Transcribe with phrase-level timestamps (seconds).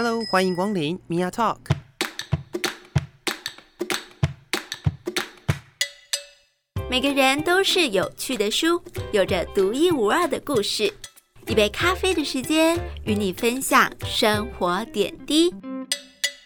[0.00, 1.56] Hello，欢迎光临 Mia Talk。
[6.88, 8.80] 每个人都是有趣的书，
[9.10, 10.84] 有着独一无二的故事。
[11.48, 15.52] 一杯咖啡的时间，与你分享生活点滴。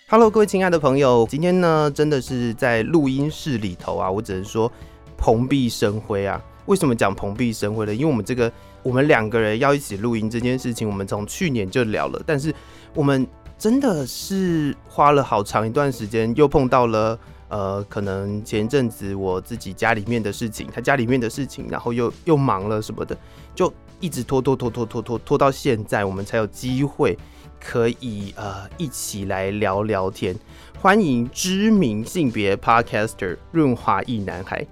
[0.08, 4.72] Hello，各位亲爱的朋友，今天呢，真的是在录音室里头啊，我只能说
[5.18, 6.42] 蓬荜生辉啊。
[6.64, 7.94] 为什么讲蓬荜生辉呢？
[7.94, 8.50] 因为我们这个
[8.82, 12.54] 我们两个人要一起录音这件事情，我们从去年就聊了，但是
[12.94, 13.26] 我们
[13.62, 23.16] 真的是花了好长一段时间，又碰到了呃，可能前阵子我自己家里面的事情，他家里面的事情，然后又又忙了什么的，
[23.54, 23.72] 就。
[24.00, 27.16] 一直拖拖拖拖拖拖拖到现在，我们才有机会
[27.60, 30.34] 可以呃一起来聊聊天。
[30.80, 34.66] 欢迎知名性别 Podcaster 润滑液男孩。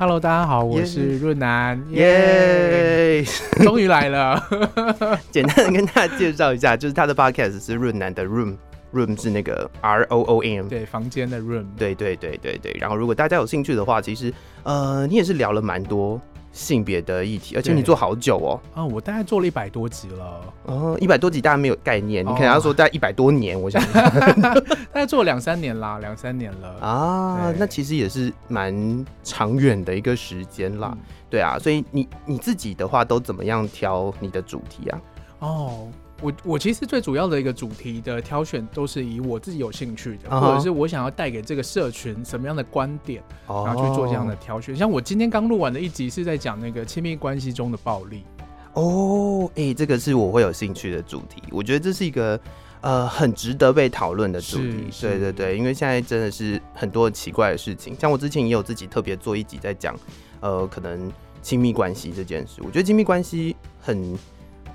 [0.00, 3.24] Hello，大家好，我是润南，耶，
[3.64, 4.40] 终于来了。
[5.32, 12.76] 简单的跟大家介绍一下，就是他的 Podcast 是润南的 Room，Room 是那个 R O O M，对，房间的 Room，对对对对对。
[12.78, 16.20] 然后如果大家有兴趣的话，其实呃你也是聊了蛮多。
[16.52, 18.60] 性别的议题，而且你做好久哦。
[18.74, 20.40] 啊，我大概做了一百多集了。
[20.64, 23.82] 哦，一百多集大家没有概念，你可能要说大概 一百多年，我想
[24.40, 24.54] 大
[24.92, 27.52] 概做了两三年啦，两三年了啊。
[27.58, 30.96] 那其实也是蛮长远的一个时间啦。
[31.30, 35.00] 对啊，所以你你自己的话都怎么样挑你的主题啊？
[35.40, 35.88] 哦。
[36.20, 44.74] 我我其实最主要的一个主题的挑选，都是以我自己有兴趣的，或者是我想要带给这个社群什么样的观点，然后去做这样的挑选。
[44.74, 48.24] 像我今天刚录完的一集，是在讲那个亲密关系中的暴力。
[48.72, 51.40] 哦，哎，这个是我会有兴趣的主题。
[51.52, 52.40] 我觉得这是一个
[52.80, 54.86] 呃很值得被讨论的主题。
[55.00, 57.94] 对对对，因为现在真的是很多奇怪的事情。
[57.96, 59.94] 像我之前也有自己特别做一集在讲，
[60.40, 62.60] 呃，可能亲密关系这件事。
[62.64, 64.18] 我觉得亲密关系很。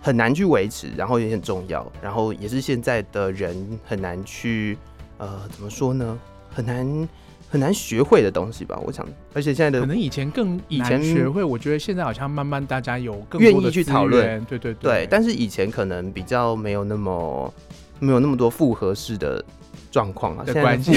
[0.05, 4.77] 很难去维持，然后也很重要，然后也是现在的人很难去，
[5.17, 6.19] 呃，怎么说呢？
[6.53, 7.07] 很难
[7.49, 8.77] 很难学会的东西吧。
[8.85, 15.07] 我想，而且现在的可能以前更以前学会，我觉得现在好像慢慢大家有更愿意去讨论，对对对，对。
[15.09, 17.53] 但是以前可能比较没有那么
[18.01, 19.41] 没有那么多复合式的
[19.89, 20.91] 状况啊，现在关系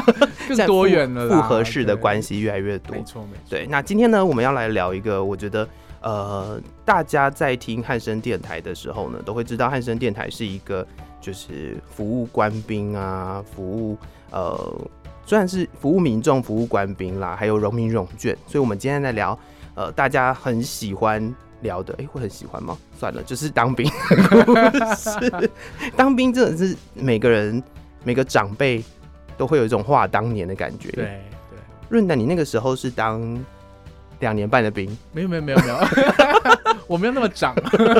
[0.48, 3.50] 更多元了，复合式的关系越来越多，没错没错。
[3.50, 5.68] 对，那今天呢，我们要来聊一个，我觉得。
[6.06, 10.86] 呃，大家在听汉声电台的时候呢，都会知道汉声电台是一个
[11.20, 13.98] 就是服务官兵啊，服务
[14.30, 14.56] 呃，
[15.24, 19.36] 虽然是服务民众、服务官兵啦，还有荣民荣眷，所以我们今天在聊
[19.74, 22.78] 呃，大家很喜欢聊的，哎、欸，会很喜欢吗？
[22.96, 24.54] 算了，就是当兵的故
[24.94, 25.50] 事。
[25.96, 27.60] 当兵真的是每个人
[28.04, 28.80] 每个长辈
[29.36, 30.88] 都会有一种话当年的感觉。
[30.92, 31.04] 对
[31.50, 33.44] 对，润男，你那个时候是当？
[34.20, 35.76] 两年半的兵，没有没有没有没有，
[36.88, 37.54] 我没有那么长，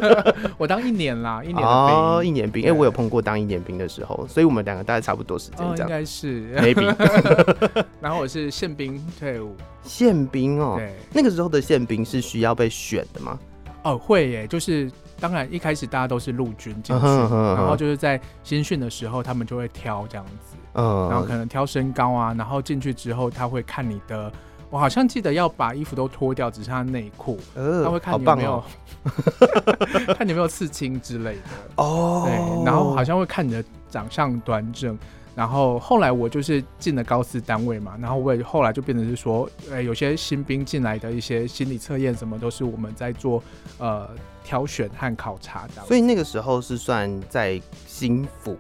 [0.57, 13.39] 我当一年啦，一年的兵，哦，一年兵，哎，我有碰过当一年兵的时候，所以我们两个大概差不多时间，这样，应该是，maybe， 然后我是宪兵退伍，宪兵哦，对，那个时候的宪兵是需要被选的吗？
[13.83, 14.91] 哦，会耶，就是
[15.21, 24.33] 当然一开始大家都是陆军进去，然后就是在新训的时候，他们就会挑这样子，嗯，然后可能挑身高啊，然后进去之后他会看你的。
[24.77, 27.41] 我好像记得要把衣服都脱掉，只剩下内裤。
[27.55, 28.65] 呃，他会看你有没有，哦、
[30.15, 31.41] 看你有没有刺青之类的。
[31.77, 34.99] 哦，对，然后好像会看你的长相端正。
[35.35, 43.43] 然后后来我就是进了高四单位嘛，然后我也后来就变成是说，呃，有些新兵进来的一些心理测验什么，都是我们在做
[43.79, 44.07] 呃
[44.45, 45.81] 挑选和考察的。
[45.87, 48.59] 所以那个时候是算在心辅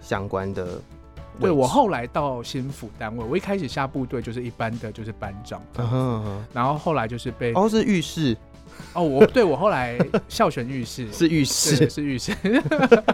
[0.00, 0.80] 相关的。
[1.38, 6.38] 对，我后来到新府单位，我一开始下部队就是一般的就是班长，uh -huh, uh -huh.
[6.52, 8.36] 然后后来就是被哦是浴室。
[8.92, 9.98] 哦，我对我后来
[10.28, 11.10] 校选浴室。
[11.12, 11.88] 是浴室。
[11.88, 12.34] 是浴室，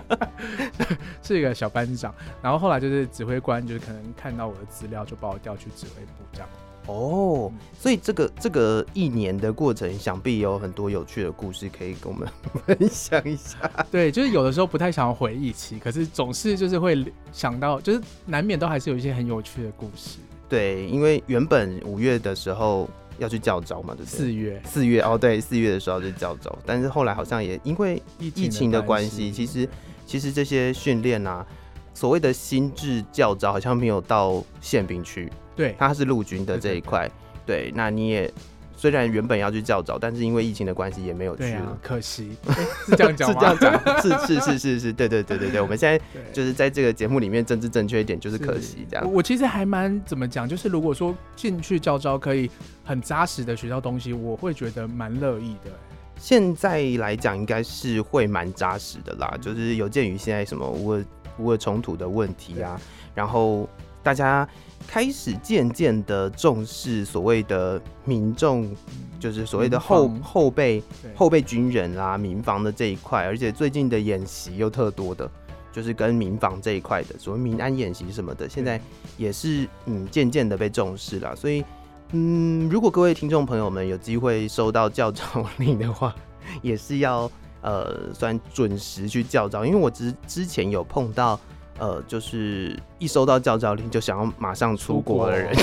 [1.23, 2.13] 是一个小班长，
[2.43, 6.49] 然后后来就是指挥官就是可能看到我的资料就把我调去指挥部这样。
[6.87, 12.29] 哦，所以这个这个一年的过程，想必有很多有趣的故事可以跟我们
[12.67, 13.57] 分享一下。
[13.91, 20.19] 对，就是有的时候不太想要回忆起，可是总是就是会想到，就是难免都还是有一些很有趣的故事。
[20.49, 24.19] 对，因为原本五月的时候要去教招嘛，对不对？
[24.19, 29.69] 四月，四月哦，对，四月的时候就教招，但是后来好像也因为疫情的关系，其实
[30.05, 31.47] 其实这些训练啊，
[31.95, 35.31] 所谓的心智教招好像没有到宪兵区。
[35.55, 37.11] 对，他是陆军的这一块，
[37.45, 38.33] 对，那你也
[38.77, 42.37] 虽然原本要去教早，但是因为疫情的关系也没有去了，啊、可惜。
[42.87, 46.01] 是这样讲，是这样讲，是是是是是，对对对对对，我们现在
[46.33, 49.13] 就是在这个节目里面政治正确一点，就是可惜这样。
[49.13, 52.51] 我其实还蛮怎么讲，就是如果说进去教招可以
[52.85, 55.71] 很扎实的学到东西，我会觉得蛮乐意的。
[56.17, 61.03] 现在来讲，应该是会蛮扎实的啦，就是有鉴于现在什么我。
[61.39, 62.79] 乌俄冲突的问题啊，
[63.15, 63.67] 然后
[64.03, 64.47] 大家
[64.87, 68.75] 开始渐渐的重视所谓的民众，
[69.19, 70.83] 就是所谓的后后备
[71.15, 75.31] 后备军人啊，民防的这一块，而且最近的演习又特多的。
[75.75, 78.79] 就是跟民防这一块的，所谓民安演习什么的，现在
[79.17, 81.35] 也是嗯渐渐的被重视了。
[81.35, 81.65] 所以
[82.11, 85.25] 嗯，如果各位听众朋友们有机会收到教召
[85.57, 86.15] 令的话，
[86.61, 87.31] 也是要
[87.63, 91.41] 呃算准时去教召，因为我之之前有碰到
[91.79, 95.57] 呃，就是一收到教召令就想要马上出国的人，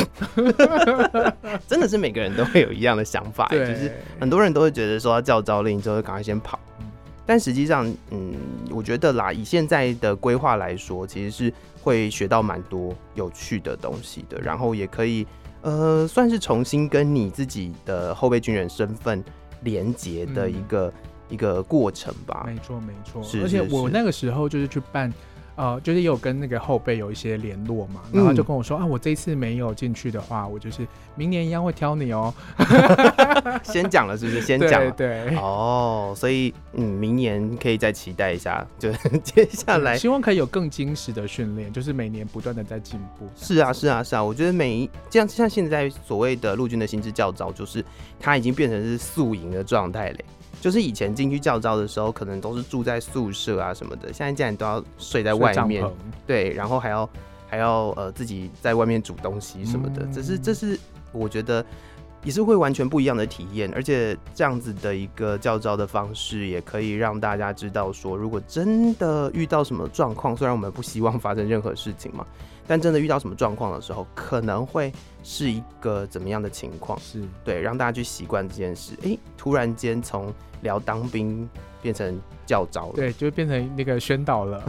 [1.68, 6.60] 真的是每个人都会有一样的想法，就是很多人都会觉得收到教召令之后赶快先跑。
[7.26, 8.34] 但实际上，嗯，
[8.72, 15.26] 我觉得啦，以现在的规划来说，其实是会学到蛮多有趣的东西的，然后也可以，
[15.62, 19.24] 呃，算是重新跟你自己的后备军人身份
[19.62, 20.94] 连接的一个、嗯、
[21.30, 22.44] 一个过程吧。
[22.48, 23.22] 没错，没错。
[23.44, 25.14] 而且我那个时候就是去办。
[25.60, 33.60] 呃，就是也有跟那个后辈有一些联络嘛，然后就跟我说、嗯、啊，我这一次没有进去的话，我就是明年一样会挑你哦、 喔。
[33.62, 34.40] 先讲了是不是？
[34.42, 34.90] 先讲了。
[34.92, 38.90] 对，对哦，所以嗯，明年可以再期待一下，就
[39.22, 43.28] 接下来、嗯、希望可以有更精实的训练，就是每年不断的在进步。
[43.36, 47.84] 是啊，是啊，是啊，我觉得每一这样像现在所谓的陆军的薪资教召，就是
[48.18, 50.24] 它已经变成是宿营的状态嘞。
[50.62, 55.84] 就是以前进去教招的时候，可能都是住在宿舍啊什么的，现在竟然都要睡在外面，
[56.28, 57.10] 对，然后还要
[57.48, 60.78] 还要呃自己在外面煮东西什么的，这是这是
[61.12, 61.66] 我觉得
[62.24, 72.26] 也是会完全不一样的体验，而且这样子的一个教招的方式，也可以让大家知道说，如果真的遇到什么状况，虽然我们不希望发生任何事情嘛，
[72.69, 74.94] 但真的遇到什么状况的时候，可能会
[75.24, 77.00] 是一个怎么样的情况？
[77.00, 78.94] 是对，让大家去习惯这件事。
[79.01, 80.31] 哎、欸，突然间从
[80.62, 81.50] 聊当兵
[81.81, 84.62] 变成教招了，对，就变成那个宣导了。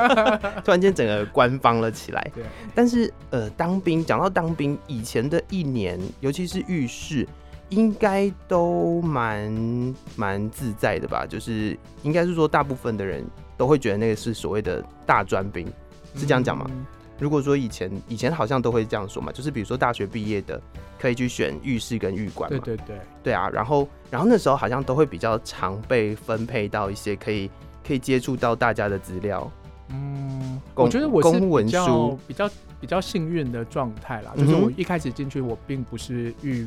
[0.62, 2.30] 突然间整个官方了起来。
[2.34, 7.26] 对，但是呃，当兵讲到当兵，以前的一年，尤其是预士，
[7.70, 11.24] 应该都蛮蛮自在的吧？
[11.24, 13.24] 就是应该是说，大部分的人
[13.56, 15.66] 都会觉得那个是所谓的大专兵，
[16.14, 16.66] 是这样讲吗？
[16.68, 16.84] 嗯
[17.18, 20.60] 如果说以前以前好像都会这样说嘛，就是比如说大学毕业的
[20.98, 27.50] 可以去选浴室跟浴馆嘛，对对对，对啊，然后然后那时候好像都会比较常被分配到一些可以
[27.86, 29.50] 可以接触到大家的资料，
[29.90, 32.50] 嗯，我觉得我是比较比较
[32.80, 36.66] 比较幸运的状态啦，就是我一开始进去我并不是预。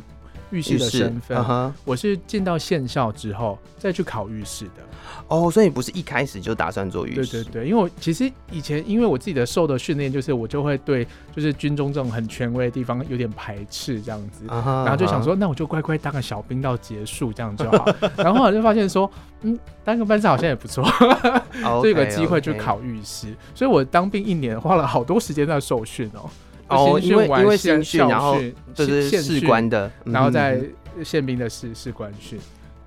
[0.51, 1.71] 预士的身份，uh-huh.
[1.83, 4.83] 我是进到线校之后再去考预士的。
[5.27, 7.43] 哦，所以不是一开始就打算做预士？
[7.43, 14.83] 对对对，因为我其实以前因为我自己的受的训练，就是我就会对就是军中这种很权威的地方有点排斥这样子，uh-huh.
[14.83, 17.85] 然后就想说，那我就乖乖当个小兵到结束这样就好。
[18.17, 19.09] 然后后来就发现说，
[19.41, 20.85] 嗯，当个班长好像也不错，
[21.81, 23.27] 就有个机会去考预士。
[23.27, 23.35] Okay, okay.
[23.55, 26.29] 所以我当兵一年花了好多时间在受训哦。
[26.71, 28.37] 哦，因为因为新训，然后
[28.73, 30.61] 就是士官的，然后在
[31.03, 32.39] 宪兵的士士官训，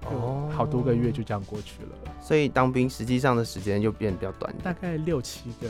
[0.07, 2.13] 哦，好多个月就这样过去了。
[2.21, 5.69] 所以当兵实际上的时间就变得比较短，大概六七个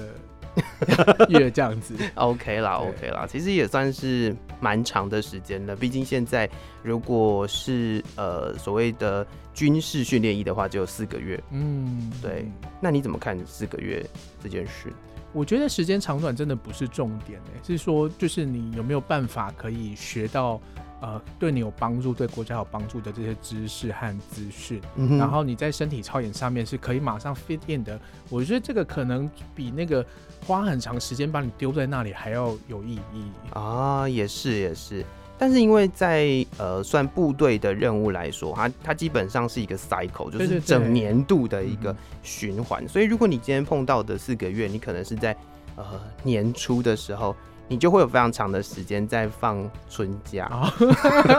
[1.29, 1.95] 月这样子。
[2.15, 5.75] OK 啦，OK 啦，其实也算是蛮长的时间了。
[5.75, 6.49] 毕竟现在
[6.83, 11.43] 如果是呃所谓的军事训练役的话，只有四个月。
[11.51, 12.51] 嗯，对。
[12.81, 14.05] 那你怎么看四个月
[14.43, 14.93] 这件事？
[15.33, 20.61] 我觉得时间长短真的不是重点，哎，是说就是你有没有办法可以学到，
[21.05, 28.01] 呃，对你有帮助、对国家有帮助的这些知识和资讯，嗯，然后你在身体操演上面是可以马上 fit in 的。
[28.31, 30.03] 我觉得这个可能比那个
[30.46, 35.05] 花很长时间把你丢在那里还要有意义啊，也是也是。
[35.37, 42.89] 但是因为在呃算部队的任务来说，它它基本上是一个 cycle，就是整年度的一个循环。
[42.89, 45.37] 所以如果你今天碰到的四个月，你可能是在
[45.77, 45.84] 呃
[46.23, 47.37] 年初的时候，
[47.69, 50.51] 你就会有非常长的时间在放春假，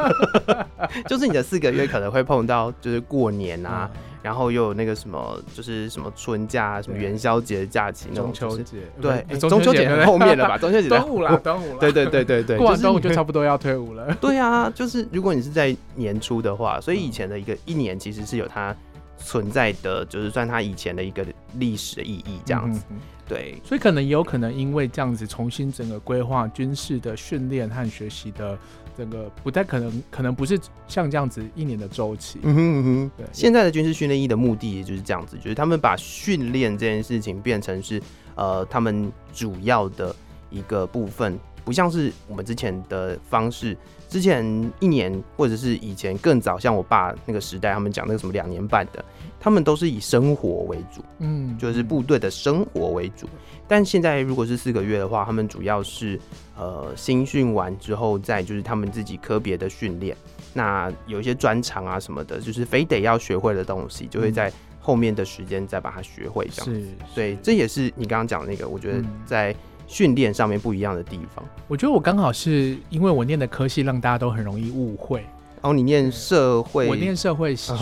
[1.08, 3.90] 就是你的四个月可能会碰到就是过年啊。
[3.94, 10.58] 嗯然后又有那个什么，就是什么春假、什么元宵节的假期，中秋节，对，中秋节很后面了吧？
[10.58, 14.12] 中秋节端午了，端午了，对对对对对，过完端午就 差不多要退伍了。
[14.20, 18.76] 对啊，就是如果你是在年初的话，所以以前的一个一年其实是有它
[19.18, 21.26] 存在的，就是算它以前的一个
[21.58, 22.84] 历史的意义这样子。
[23.28, 28.58] 对，所以可能也有可能因为这样子重新整个规划军事的训练和学习的。
[28.98, 30.58] 整个不太可能，可能不是
[30.88, 32.40] 像这样子一年的周期。
[32.44, 33.26] 嗯哼嗯哼，对。
[33.34, 38.02] 现在的军事训练役的目的也就是这样子，就是他们把训练这件事情变成是
[38.36, 40.16] 呃他们主要的
[40.50, 43.76] 一个部分，不像是我们之前的方式。
[44.08, 49.04] 之前一年或者是以前更早，像我爸那个时代，他们讲那个什么两年半的，
[49.40, 53.28] 他们都是以生活为主，嗯，就是部队的生活为主。
[53.68, 56.18] 但现在如果是四个月的话，他们主要是
[56.56, 60.16] 呃新训完之后，再就是他们自己科别的训练。
[60.54, 69.54] 那有一些专长啊什么的，就是非得要学会的东西，就会在后面的时间再把它学会这样所以这也是你刚刚讲的那个，我觉得在。
[69.88, 75.20] 训练上面不一样的地方，我觉得我刚好是因为我念的科系让大家都很容易误会。
[75.62, 77.74] 然后你念社会，我念社会学，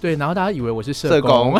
[0.00, 1.54] 对，然后大家以为我是社工，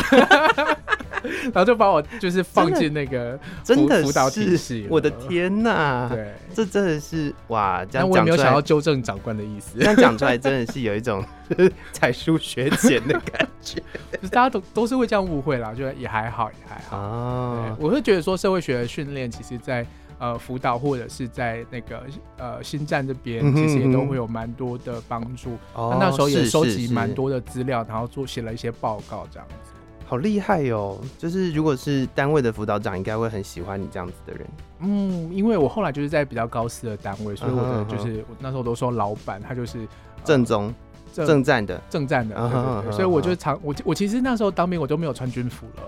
[1.44, 4.86] 然后就把我就是放进那个真的辅导体系。
[4.90, 7.84] 我的天呐，对，这真的是哇！
[7.84, 11.24] 这样我也没有想要纠正长官的意思，这样讲出来真的是有一种
[11.92, 13.82] 才疏学浅的感觉。
[14.12, 17.76] 就是大家都都是会这样误会啦，就也还好，也还好啊。
[17.78, 19.86] 我是觉得说社会学的训练，其实在
[20.18, 22.02] 呃辅导或者是在那个
[22.38, 25.56] 呃新站这边，其实也都会有蛮多的帮助。
[25.74, 29.72] 那那时候也收集蛮多的资料，然后做写了一些报告，这样子。
[30.14, 30.96] 好厉害哟！
[31.18, 34.46] 就是如果是单位的辅导长，应该会很喜欢你这样子的人。
[34.78, 39.78] 嗯，因为我后来就是在比较高司的单位，所以我的就是我那时候都说老板，他就是
[40.22, 40.72] 正宗。
[41.12, 45.82] 正战的，正战的，所以我就常我我其实那时候当兵我都没有穿军服了，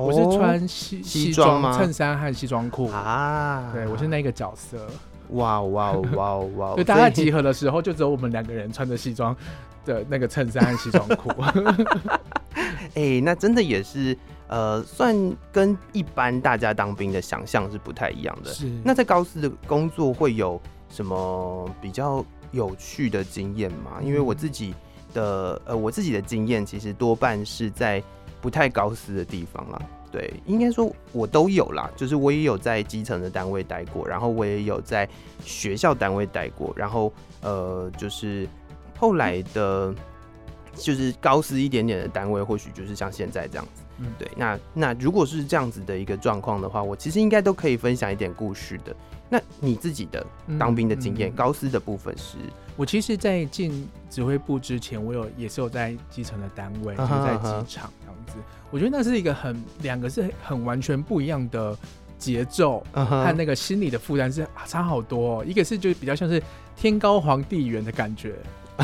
[0.00, 4.76] 我是穿西西装衬衫和西装裤啊，对我是那个角色，
[5.30, 6.74] 哇哇哇哇！
[6.78, 9.36] 就大家集合的时候，就只有我们两个人穿着西装
[9.84, 11.30] 的那个衬衫和西装裤。
[12.96, 14.16] 哎，那真的也是
[14.48, 15.14] 呃，算
[15.52, 18.52] 跟一般大家当兵的想象是不太一样的。
[18.52, 24.00] 是，那在高四的工作会有什么比较有趣的经验吗？
[24.02, 24.74] 因为我自己
[25.14, 28.02] 的呃，我自己的经验其实多半是在
[28.40, 29.80] 不太高司的地方啦。
[30.10, 35.06] 对，应该说我都有啦，就是我也有在基层的单位待过，然后我也有在
[35.44, 37.12] 学校单位待过，然后
[37.42, 38.48] 呃，就是
[38.98, 39.94] 后来的，
[40.76, 43.82] 就是高斯一点点的单位，或许就是像现在这样子。
[43.98, 44.30] 嗯，对。
[44.36, 48.94] 那那如果是这样子的一个状况的话，我其实应该都可以分享一点故事的。
[49.28, 50.24] 那你自己的
[50.58, 52.36] 当兵的经验，嗯嗯、高斯的部分是？
[52.76, 58.34] 我其实，在进指挥部之前，我有也是有在基层的单位，就是在机场这样子。
[58.70, 61.76] 我觉得那是一个很两个是很完全不一样的
[62.18, 65.44] 节奏，和那个心理的负担是差好多、哦。
[65.44, 66.40] 一个是就是比较像是
[66.76, 68.34] 天高皇帝远的感觉，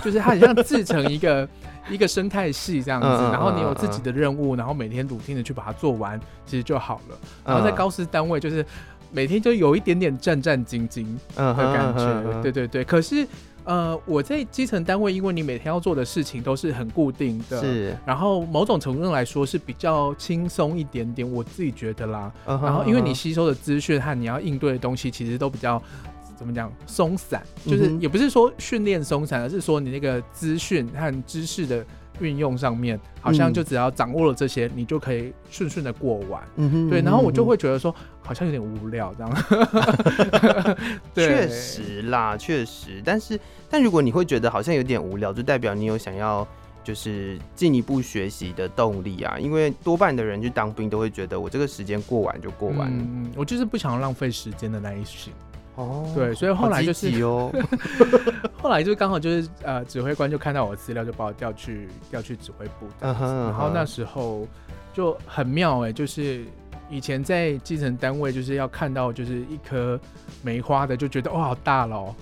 [0.00, 1.48] 就是它很像自成一个
[1.90, 7.18] 一个生态系这样子，然后你有自己的任务，然后每天 routine 的去把它做完，其实就好了。
[7.44, 8.64] 然后在高师单位就是。
[9.14, 11.04] 每天就有一点点战战兢兢
[11.36, 12.40] 的感觉，uh uh.
[12.40, 12.82] 对对对。
[12.82, 13.28] 可是，
[13.62, 17.94] 呃，我在基层单位，因为你每天要做的事情都是很固定的，是。
[18.06, 22.32] 然后某种程度上来说是比较轻松一点点，我自己觉得啦。
[22.46, 22.62] Uh uh.
[22.62, 25.82] 然后，因为你吸收的资讯和你要应对的东西，其实都比较
[26.42, 31.84] 怎么讲松散，就是也不是说训练松散，而是说你那个资讯和知识的。
[32.20, 36.40] 运用上面好像就只要掌握了这些，嗯、你就可以顺顺的过完。
[36.56, 39.34] 嗯哼，对，然后我就会觉得说，好像有点无聊这样。
[41.16, 43.02] 确对实啦，确实。
[43.02, 46.46] 但是，但如果你会觉得好像有点无聊，就代表你有想要
[46.84, 49.38] 就是进一步学习的动力啊。
[49.40, 53.04] 因为多半的人去当兵都会觉得，我这个时间过完就过完了。
[53.04, 55.32] 嗯，我就是不想浪费时间的那一群。
[55.76, 57.50] 哦，对，所以后来就是哦，
[58.60, 63.44] 后来就刚好就是呃，指挥官就看到我的资料，就把我调去调去指挥部，uh huh, uh huh.
[63.44, 64.46] 然后那时候
[64.92, 66.44] 就很妙哎、欸，就是
[66.90, 69.98] 以前在基层单位就是要看到就是一颗
[70.42, 72.14] 梅花的，就觉得哇好大了，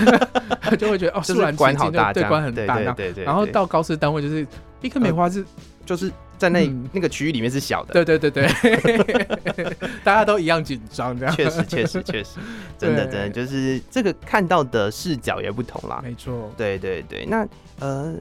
[0.78, 3.24] 就会觉得哦，突然其境，对，官很大，对对对，对。
[3.24, 4.46] 然后到高师单位就是
[4.80, 5.46] 一颗梅花是、呃、
[5.84, 6.10] 就是。
[6.38, 11.34] 在那那个区域里面是小的，对对对对， 大家都一样紧张，这样。
[11.34, 12.38] 确实确实确实，
[12.78, 17.26] 真的真的就是这个看到的视角也不同啦，没错，对对对。
[17.26, 17.46] 那
[17.80, 18.14] 呃，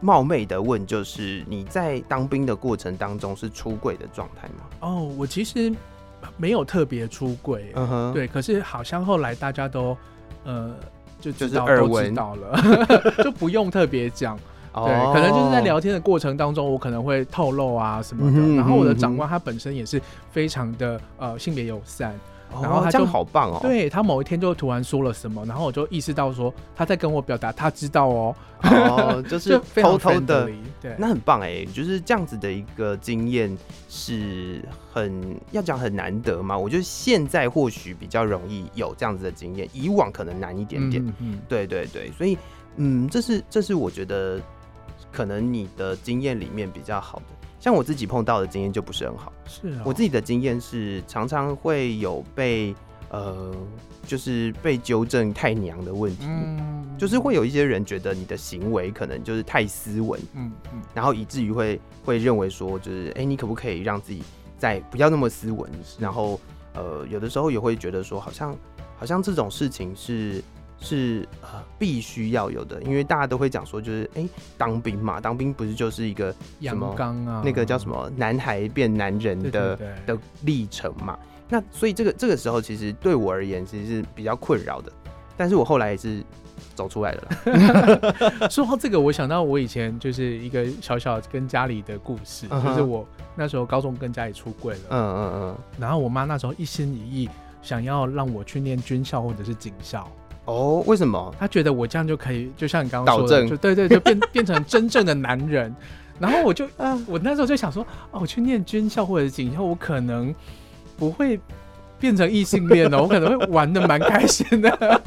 [0.00, 4.64] 冒昧的问，就是你在当兵的过程当中是出柜的状态吗？
[4.80, 5.72] 哦，我其实
[6.36, 9.96] 没有特别出柜，嗯哼，对，可是好像后来大家都
[10.44, 10.74] 呃
[11.20, 12.14] 就，就是耳闻。
[12.14, 12.60] 到了，
[13.24, 14.38] 就不用特别讲。
[14.74, 18.54] 对，可能就是在聊天的过程当中，我可能会透露啊什么的。
[18.56, 20.00] 然后我的长官他本身也是
[20.30, 22.12] 非常的呃性别友善，
[22.52, 23.58] 哦、然后他就好棒哦。
[23.60, 30.48] 对，他某一天就突然说了什么，然后我就意识到说他在跟我表达他知道哦，哦， 就是偷偷的，
[30.80, 33.54] 对，那很棒哎，就是这样子的一个经验
[33.90, 36.56] 是很要讲很难得嘛。
[36.56, 41.04] 我觉得现在或许比较容易有这样子的经验，以往可能难一点点。
[41.04, 42.38] 嗯嗯，对对对，所以
[42.76, 44.40] 嗯，这是这是我觉得。
[45.12, 47.24] 可能你的经验里面比较好的，
[47.60, 49.32] 像我自己碰到的经验就不是很好。
[49.46, 52.74] 是啊，我自己的经验是常常会有被
[53.10, 53.54] 呃，
[54.06, 64.22] 就是被纠正太娘的问题，嗯，就是会有一些人觉得你的行为可能就是太斯文，嗯嗯，然后以至于会会认为说，就是哎、欸，你可不可以让自己
[64.56, 65.70] 再不要那么斯文？
[65.98, 66.40] 然后
[66.72, 68.56] 呃，有的时候也会觉得说，好像
[68.96, 70.42] 好像这种事情是
[70.82, 81.18] 是呃必须要有的，因为大家都会讲说，就是哎、欸，当兵嘛，当兵不是就是一个什么阳啊，那个叫什么男孩变男人的的历程嘛。
[81.48, 84.90] 那所以这个这个时候其实对我而言其实是比较困扰的，
[85.36, 86.22] 但是我后来也是
[86.74, 88.48] 走出来了啦。
[88.48, 92.68] 说到这个，我想到我以前就是一个小小跟家里的故事，uh huh.
[92.68, 97.28] 就是我那时候高中跟家里出柜了，嗯嗯嗯，然后我妈那时候一心一意
[97.60, 100.10] 想要让我去念军校或者是警校。
[100.44, 101.34] 哦，oh, 为什么？
[101.38, 105.74] 他觉得我这样就可以，就像你刚刚说的，就对对，就变 变成真正的男人。
[106.18, 106.66] 然后我就，
[107.06, 110.34] 我那时候就想说，哦，我去念军校或者是警校，我可能。
[110.94, 111.40] 不会
[111.98, 115.02] 变成异性恋哦， 我可能会玩的蛮开心的，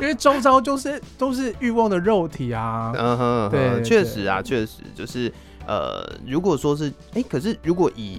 [0.00, 2.94] 因为周遭就是都是欲望的肉体啊。
[2.96, 5.30] 嗯哼，对，确实啊，确实就是
[5.66, 8.18] 呃，如果说是哎、欸，可是如果以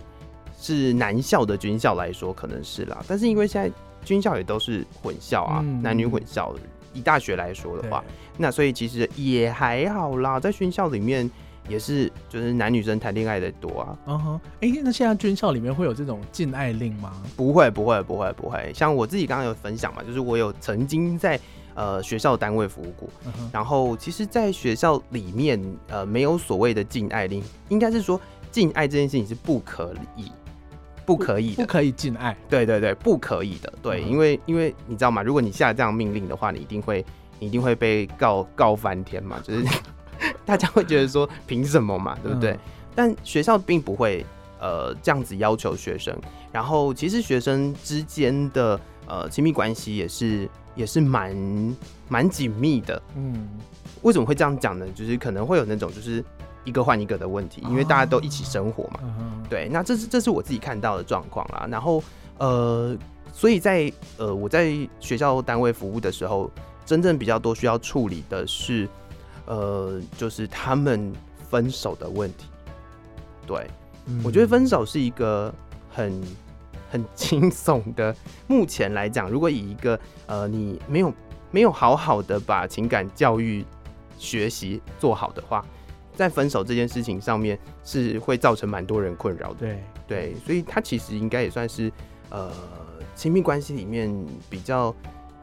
[0.60, 3.04] 是男校的军校来说，可能是啦。
[3.08, 3.72] 但是因为现在
[4.08, 6.56] 军校也都是混校啊，嗯、男女混校。
[6.94, 8.04] 以大学来说的话，
[8.38, 11.30] 那所以其实也还好啦，在军校里面。
[11.70, 14.00] 也是，就是男女生谈恋爱的多啊。
[14.06, 17.12] 嗯哼，哎，那现在军校里面会有这种禁爱令吗？
[17.36, 18.72] 不会，不会，不会，不会。
[18.74, 21.38] 像我自己刚刚有分享嘛，就是我有曾经在
[21.76, 23.10] 呃学校单位服务过。
[23.52, 28.18] 然后，其实，在学校里面，呃，没有所谓的禁爱令，应该是说
[28.50, 30.32] 禁爱这件事情是不可以，
[31.08, 32.38] 不可以的，不，不可以禁爱。
[32.50, 33.74] 对对对，不可以的。
[33.82, 35.24] 对，嗯、因为因为你知道吗？
[35.24, 37.04] 如果你下这样命令的话，你一定会
[37.40, 39.66] 你一定会被告告翻天嘛， 就是。
[40.44, 42.52] 大家会觉得说，凭什么嘛，对不对？
[42.52, 42.60] 嗯、
[42.96, 44.26] 但学校并不会
[44.60, 46.16] 呃这样子要求学生。
[46.52, 51.36] 然后其实学生之间的呃亲密关系也是也是蛮
[52.10, 53.00] 蛮紧密的。
[53.16, 53.48] 嗯，
[54.02, 54.88] 为什么会这样讲呢？
[54.96, 56.24] 就是可能会有那种就是
[56.68, 59.00] 一个换一个的问题，因为大家都一起生活嘛。
[59.04, 61.66] 嗯、对，那这是这是我自己看到的状况啦。
[61.72, 62.04] 然后
[62.38, 62.96] 呃，
[63.32, 66.52] 所以在呃我在学校单位服务的时候，
[66.86, 68.88] 真正比较多需要处理的是。
[69.50, 71.14] 呃，就是他们
[71.50, 72.48] 分手的问题。
[73.46, 73.66] 对，
[74.06, 75.54] 嗯、我觉得分手是一个
[75.90, 76.22] 很
[76.92, 78.14] 很 轻松的。
[78.48, 81.14] 目前来讲，如果以一个呃，你没有
[81.50, 83.64] 没有好好的把情感教育
[84.18, 85.64] 学习做好的话，
[86.18, 89.60] 在分手这件事情上面是会造成蛮多人困扰的。
[89.60, 91.90] 对对，所以他其实应该也算是
[92.30, 92.52] 呃
[93.16, 94.14] 亲密关系里面
[94.50, 94.94] 比较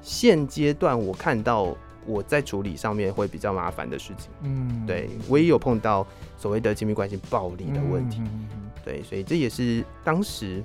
[0.02, 1.74] 现阶段我看到。
[2.06, 6.06] 我在处理上面会比较麻烦的事情，嗯，对，我也有碰到
[6.37, 8.46] 所谓的亲密关系暴力的问题，嗯、
[8.84, 10.62] 对，所以这也是当时，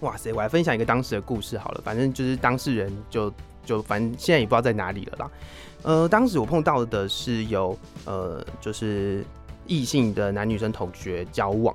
[0.00, 3.30] 哇塞，我来分享一个当时的故事好了，反正就是当事人就
[3.66, 5.30] 就反正现在也不知道在哪里了啦，
[5.86, 9.24] 呃，当时我碰到的是有呃就是
[9.68, 11.74] 异性的男女生同学交往，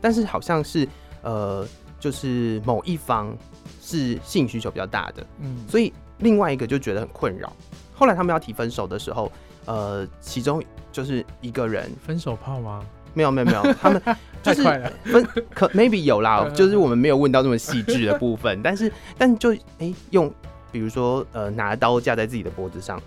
[0.00, 0.86] 但是好像是
[1.22, 1.66] 呃
[1.98, 3.36] 就是某一方
[3.80, 7.52] 是性需求比较大的，嗯，所以另外一个就觉得很困扰。
[7.92, 9.30] 后来他们要提分手的时候，
[9.64, 12.80] 呃，其中就是一个人分手炮吗？
[13.12, 14.00] 没有没有没有，他们
[14.40, 14.62] 就是
[15.02, 20.32] 分可 maybe 有啦， 就是我们没有问到这么细致的部分，但是但就哎、欸、用
[20.70, 23.02] 比如说呃拿刀架在自己的脖子上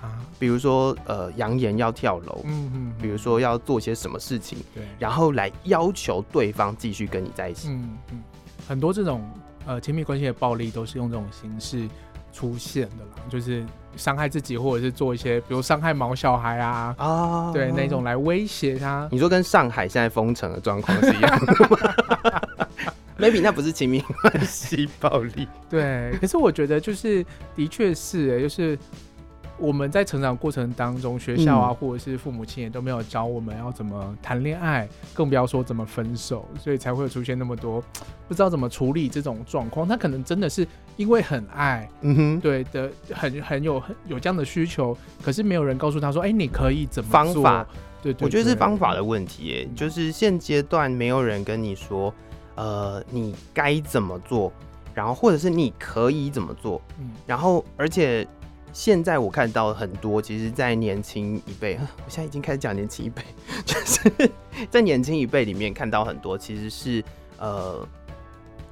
[0.00, 8.22] 啊，比如说呃扬言要跳楼，嗯嗯，比如说要做些什么事情，对，然后来要求对方继续跟你在一起，嗯嗯，
[8.68, 9.28] 很多这种
[9.66, 11.88] 呃亲密关系的暴力都是用这种形式
[12.32, 13.64] 出现的啦，就是
[13.96, 19.08] 伤害自己，或者是做一些，比如伤害毛小孩啊，啊，对，那种来威胁他。
[19.10, 22.40] 你说跟上海现在封城的状况是一样的吗？
[23.18, 25.48] Maybe 那不是亲密关系暴力。
[25.68, 28.78] 对，可是我觉得就是，的确是、欸，就是。
[29.58, 37.82] 我们在成长过程当中，学校啊，或者是父母亲也都没有教我们要怎么谈恋爱，更不要说怎么分手，所以才会出现那么多
[38.28, 39.86] 不知道怎么处理这种状况。
[39.86, 40.66] 他可能真的是
[40.96, 47.12] 因为很爱，嗯哼，对的，很很有很有这样的需求，可是没有人告诉他说，哎，你可以怎么做？
[47.12, 47.66] 方法，
[48.02, 52.14] 对，我觉得是方法的问题，耶，就是现阶段没有人跟你说，
[52.54, 54.52] 呃，你该怎么做，
[54.94, 58.24] 然后或者是你可以怎么做，嗯，然后而且。
[58.72, 63.22] 现在我看到很多，其实，在年轻一辈， 我现在已经开始讲年轻一辈，
[63.64, 64.30] 就是
[64.70, 67.02] 在年轻一辈里面看到很多，其实是
[67.38, 67.86] 呃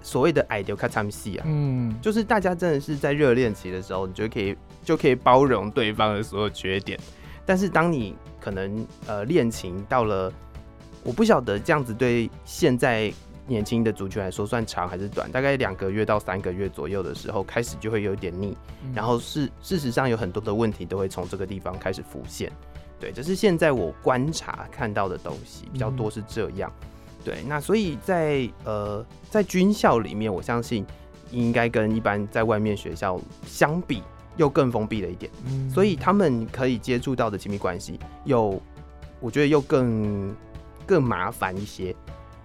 [0.02, 6.98] 所谓的矮屌 cut time 戏啊，嗯，就是大家真的是在热恋期的时候，你就可以就可以包容对方的所有缺点，
[7.44, 10.32] 但是当你可能呃恋情到了，
[11.02, 13.12] 我不晓得这样子对现在
[13.46, 15.30] 年轻的族群来说，算长还是短？
[15.30, 22.50] 大概两个月到三个月左右的时候，开始就会有点腻，嗯、然后是事实上有很多的问题都会从这个地方开始浮现。
[22.98, 26.72] 对，这是现在我观察看到的东西比较多是这样。
[26.80, 26.88] 嗯、
[27.24, 30.84] 对，那所以在呃在军校里面，我相信
[31.30, 34.02] 应该跟一般在外面学校相比，
[34.36, 35.30] 又更封闭了一点。
[35.46, 38.60] 嗯，所以他们可以接触到的亲密关系，又
[39.20, 40.34] 我觉得又更
[40.84, 41.94] 更麻烦一些。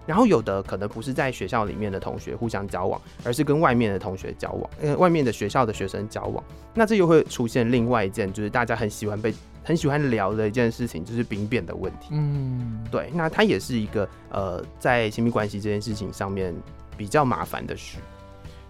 [0.06, 6.42] 然后有的可能不是在学校里面的同学互相交往，而是跟外面的同学交往，呃，外面的学校的学生交往。
[6.74, 9.34] 那这又会出现另外一件，就是大家很喜欢被。
[9.64, 12.08] 很喜欢聊的一件事情就是兵变的问题。
[12.10, 16.52] 嗯，对，那它也是一个呃，在亲密关系这件事情上面
[16.96, 17.98] 比较麻烦的事。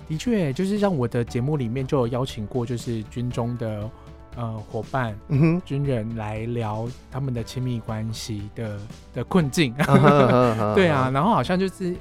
[0.07, 3.90] 的确，就是像我的节目里面就有邀请过，就是军中的
[4.37, 5.16] 呃伙伴、
[5.64, 8.79] 军人来聊他们的亲密关系的
[9.14, 9.75] 的困境。
[10.75, 11.95] 对啊，然后好像就是。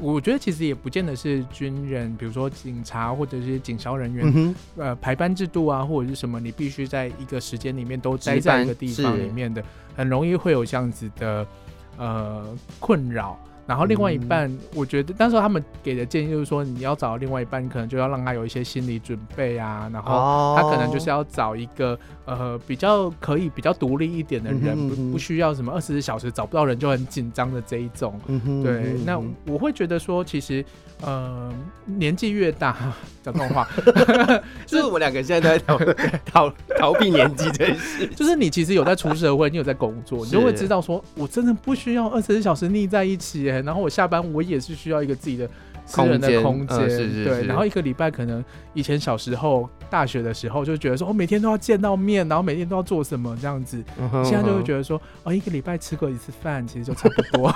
[0.00, 9.62] 我觉得其实也不见得是军人，比如说警察或者是警消人员，嗯、呃，排班制度啊，或者是什么，你必须在一个时间里面都待在一个地方里面的，
[9.94, 11.46] 很容易会有这样子的
[11.96, 12.44] 呃
[12.80, 13.38] 困扰。
[13.66, 28.20] 然后另外一半，嗯、我觉得当时他们给的建议就是说，你要找另外一半，可能就要让他有一些心理准备啊，然后他可能就是要找一个呃比较可以比较独立一点的人，嗯、哼不不需要什么二十四小时找不到人就很紧张的这一种。
[28.26, 30.62] 嗯、哼对，那我会觉得说，其实
[31.00, 31.50] 呃
[31.86, 32.76] 年纪越大，
[33.24, 33.66] 讲这种话，
[34.66, 35.94] 就是我们两个现在都在
[36.26, 43.53] 逃逃逃避年纪这件事， 就是你其实有在出社会，你有在工作，你就会知道说，我真的不需要二十四小时腻在一起。
[43.62, 45.48] 然后我下班，我也是需要一个自己的
[45.84, 47.44] 私人的空间，对。
[47.44, 53.82] 然后一个礼拜，可能以前小时候、大学的时候，就觉得说，我每天都要见到面，然后每天都要做什么这样子。
[54.24, 57.48] 现在就会觉得说，哦，一个礼拜吃过一次饭，其实就差不多。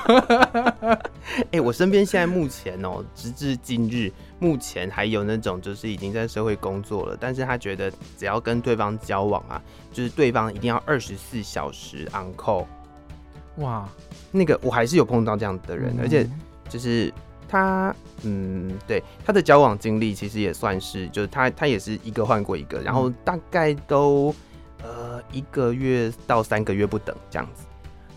[1.52, 12.66] 哎，我身边现在目前哦，直至今日，目前还有那种就是已经在社会工作了，但是他觉得只要跟对方交往啊，就是对方一定要二十四小时 on call。
[13.56, 13.88] 哇。
[14.30, 16.28] 那个我还是有碰到这样的人，嗯、而且
[16.68, 17.12] 就是
[17.48, 24.34] 他，嗯，对他的交往经历其实也算是，就是他他也是一个换过一个，然后大概都
[24.82, 27.64] 呃一个月到三个月不等这样子。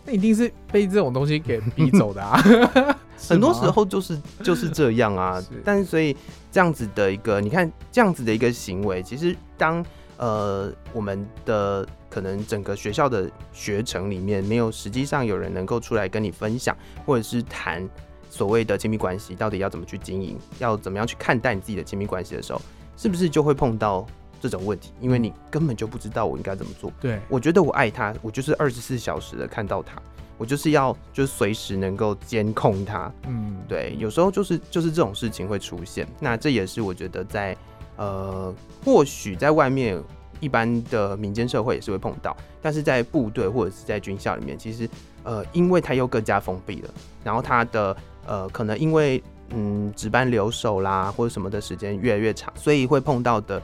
[0.06, 2.38] 那一定是被这种东西给逼走的啊！
[3.30, 5.39] 很多时候就是就是这样啊。
[5.41, 6.17] 是但是所以
[6.52, 9.86] 这样子的一个，你看这样子的一个行为，其实当
[10.17, 11.88] 呃我们的。
[12.12, 17.89] 可能整个学校的学程里面没有实际上有人能够出来跟你分享，或者是谈
[18.30, 22.62] 所谓的亲密关系到底要怎么去经营，要怎么样去看待你自己的亲密关系的时候，
[22.97, 24.06] 是不是就会碰到
[24.41, 24.91] 这种问题？
[25.00, 26.91] 因为你根本就不知道我应该怎么做。
[27.00, 30.02] 对，我觉得我爱他，我就是二十四小时的看到他，
[30.38, 33.10] 我就是要就是随时能够监控他。
[33.26, 36.06] 嗯，对，有时候就是就是这种事情会出现。
[36.19, 37.56] 那这也是我觉得在
[37.95, 40.04] 呃，或许在外面。
[40.41, 44.89] 一般的民间社会也是会碰到，但是在部队或者是在军校里面，其实
[45.23, 46.89] 呃，因为它又更加封闭了，
[47.23, 53.62] 然后它的呃，可能因为嗯值班留守啦或者什么的时间越来越长，所以会碰到的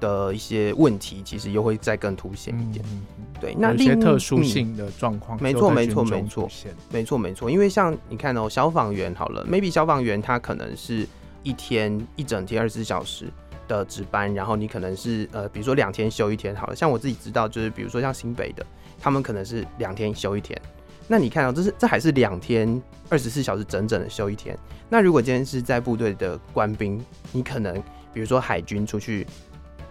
[0.00, 2.84] 的一些问题，其实又会再更凸显一点。
[2.90, 3.02] 嗯、
[3.40, 6.48] 对，那一些特殊性的状况、嗯，没错没错没错，
[6.90, 11.06] 没错没错，因为像你看哦，消防员好了，maybe 消防员他可能是
[11.42, 13.30] 一天一整天二十四小时。
[13.78, 18.64] 的值班，然后你可能是呃，比如说两天休一天，好了，像我自己知道，就是比如说像新北的，
[19.00, 20.60] 他们可能是两天休一天。
[21.08, 24.56] 那你看到，这是这还是两天二十四小时整整的休一天。
[24.88, 27.74] 那如果今天是在部队的官兵，你可能
[28.12, 29.26] 比如说海军出去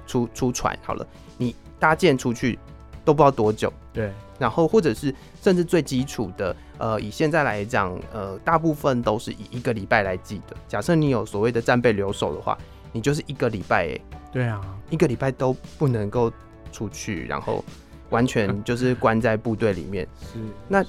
[0.07, 1.05] 出出船，好了，
[1.37, 2.57] 你搭舰出去
[3.03, 3.71] 都不知道多久。
[3.91, 4.11] 对。
[4.39, 10.55] 然后或者是甚至最基础的，呃，以现在来讲，呃，大部分都是以一个礼拜来计的。
[10.67, 12.57] 假设你有所谓的战备留守的话。
[12.91, 14.01] 你就是一个礼拜哎，
[14.31, 16.31] 对啊，一个礼拜都不能够
[16.71, 17.63] 出去，然后
[18.09, 20.07] 完全 就是关在部队里面。
[20.33, 20.83] 是，那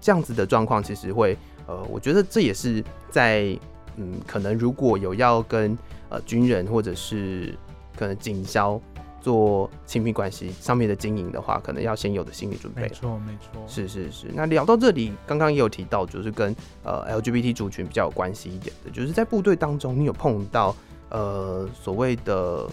[0.00, 3.58] 这样子的状况其实会，呃，我觉得这也是在，
[3.96, 5.76] 嗯，可能如果有要跟
[6.08, 7.54] 呃军人或者是
[7.96, 8.80] 可能警消
[9.20, 12.82] 做亲密关系上面的经营的话，可能要先有的心理准备。
[12.82, 13.62] 没错，没错。
[13.66, 14.26] 是是是。
[14.34, 20.76] 那聊到这里，刚刚也有提到，就是跟呃 LGBT 族群比较有关系一点的，就是在部队当中，你有碰到。
[21.10, 22.66] 呃，所谓的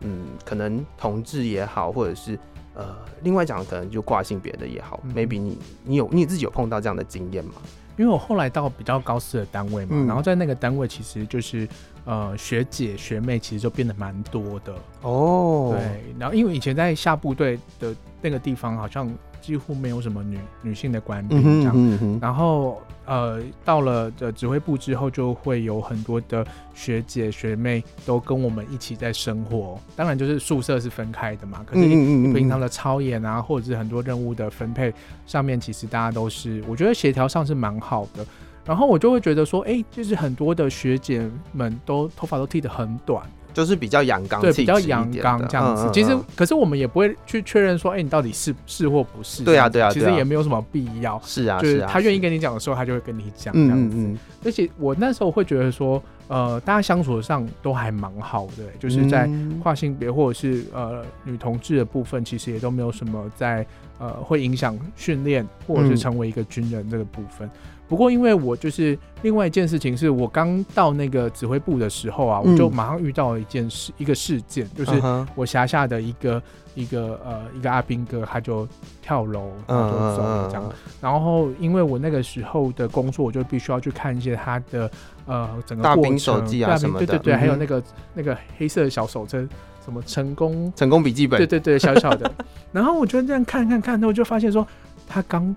[0.00, 2.38] 嗯，可能同志也好，或者是
[2.74, 7.54] 呃，另外讲可能就挂性别的也好，嗯，maybe 你你有你自己有碰到这样的经验吗？
[7.98, 11.68] 因为我后来到比较高司的单位嘛，嗯，然后在那个单位其实就是
[12.06, 15.74] 呃学姐学妹其实就变得蛮多的哦。
[15.76, 21.72] 对，然后因为以前在下部队的那个地方，好像几乎没有什么女女性的官兵这样。
[21.74, 29.80] 嗯嗯、然后呃，到了的指挥部之后，就会有很多的学姐学妹都跟我们一起在生活。
[29.96, 31.64] 当然，就是宿舍是分开的嘛。
[31.66, 34.92] 可是你平常的操演啊，或者是很多任务的分配
[35.26, 38.24] 上面，其实大家都是，我觉得协调上是蛮好的。
[38.64, 43.24] 然后我就会觉得说，哎、欸，就是很多的学姐们都头发都剃得很短。
[43.52, 45.84] 就是比较阳刚，对，比较阳刚这样子。
[45.84, 49.42] 嗯嗯嗯、其实，可是我们也不会去确认说，哎、欸，你到底是是或不是？
[49.42, 49.90] 对啊，对啊。
[49.90, 51.20] 其实也没有什么必要。
[51.24, 54.16] 是啊，就是他愿意跟你讲的时候，他就会跟你讲这样子。
[54.44, 59.28] 而且我那时候会觉得说，呃，大家相处上都还蛮好的，就是在
[59.62, 63.66] 跨性别或者是呃女同志的部分，其实也都没有什么在
[63.98, 67.50] 呃会影响训练或者是成为一个军人这个部分。
[67.90, 74.92] 嗯不过，因为我就是另外一件事情，是我刚到那个指挥部的时候啊，嗯、我就马上遇到了一件事，一个事件，就是
[75.34, 76.40] 我辖下的一个
[76.76, 78.66] 一个呃一个阿兵哥，他就
[79.02, 80.72] 跳楼然后就走了这样。
[81.00, 84.88] 然后，因为我那个时候的工作，我就必须要去看一些他的
[85.26, 87.82] 呃整个过程，大兵手记啊什么的，对对对，还有那个
[88.14, 89.38] 那个黑色的小手册，
[89.84, 92.30] 什么成功成功笔记本，对对对，小小的。
[92.70, 94.64] 然后我就这样看看看，那我就发现说
[95.08, 95.56] 他刚。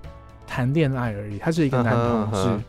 [0.53, 2.61] 谈恋爱而已，他是一个男同志，uh huh, uh huh.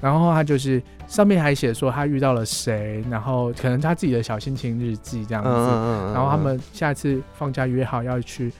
[0.00, 6.12] 然后他就是上面还写说他遇到了谁，然后可能他自己的小心情日记这样子，uh huh, uh.
[6.12, 8.52] 然后他们下次放假约好要去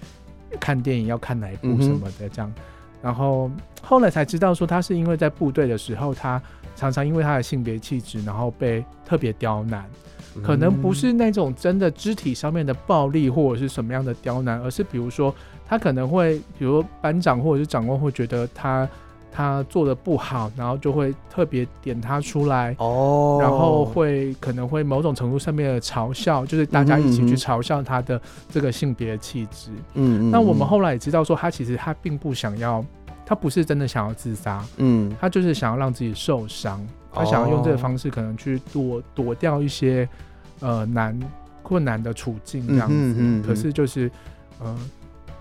[0.58, 3.04] 看电影，要看哪一部什么的这样，uh.
[3.04, 3.48] 然后
[3.82, 6.42] 后来才知道说他是因为在部队的时候，他
[6.74, 9.88] 常常因为他的性别气质，然后被特别刁难，
[10.42, 15.32] 可能不是那种真的肢体上面的暴力或者是什么样的刁难，而是比如说。
[15.72, 18.86] 他可能会，比如班长或者是长官会觉得他
[19.32, 29.70] 他做的不好，然后就会特别点他出来哦，然后会可能会某种程度上面的嘲笑，就是大家一起去嘲笑他的这个性别气质。
[29.94, 30.30] 嗯嗯。
[30.30, 32.84] 那我们后来也知道说，他其实他并不想要，
[33.24, 40.06] 他不是真的想要自杀，嗯，他就是想要让自己受伤，他想要用这个方式可能去躲躲掉一些
[40.60, 41.18] 呃难
[41.62, 42.94] 困难的处境这样子。
[42.94, 43.42] 嗯嗯。
[43.42, 44.10] 可是就是
[44.58, 44.78] 呃。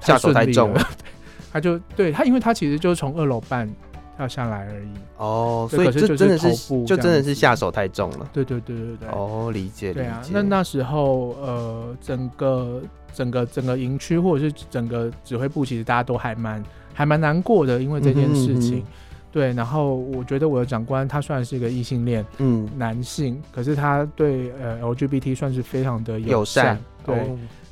[0.02, 0.90] 下手太重了，
[1.54, 3.70] 他就对他，因为他其实就是从二楼半
[4.18, 4.90] 跳下来而已。
[5.18, 6.54] 哦，所以这真的是
[6.86, 8.30] 就真的是下手太重了。
[8.34, 9.10] 对对对对对。
[9.10, 10.00] 哦，理解理解。
[10.02, 12.82] 对啊，那那时候呃，整个
[13.14, 18.84] 整个整个营区或者是整个指挥部，其实大家都还蛮还蛮难过的，因为这件事情。
[19.32, 27.16] 对，然后我觉得我的长官他虽然是一个异性恋，嗯，男性，可是他对呃 LGBT 算是非常的友善，对。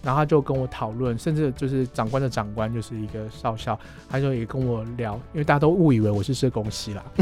[0.02, 3.78] 然后他就跟我讨论，甚至就是长官的长官就是一个少校，
[4.10, 7.04] 他就也跟我聊，因为大家都误以为我是社工系啦。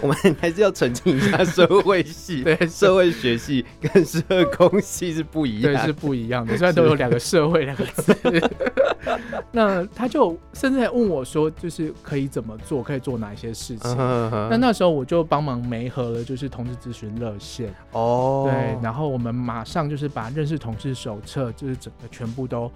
[0.00, 4.22] 我们还是要澄清一下，社会系对社会学系跟社
[4.56, 8.14] 工系是不一样，对，是不一样的，虽然都有两个社会两个字。
[9.52, 13.96] 那他就甚至还问我说，就是可以怎么做，可以做哪些事情？
[13.96, 14.56] 那、uh huh.
[14.58, 18.50] 那时候我就帮忙媒合了，就是同志咨询热线哦，oh.
[18.50, 22.70] 对，然后我们马上就是把认识同志手册，就是整个全部都。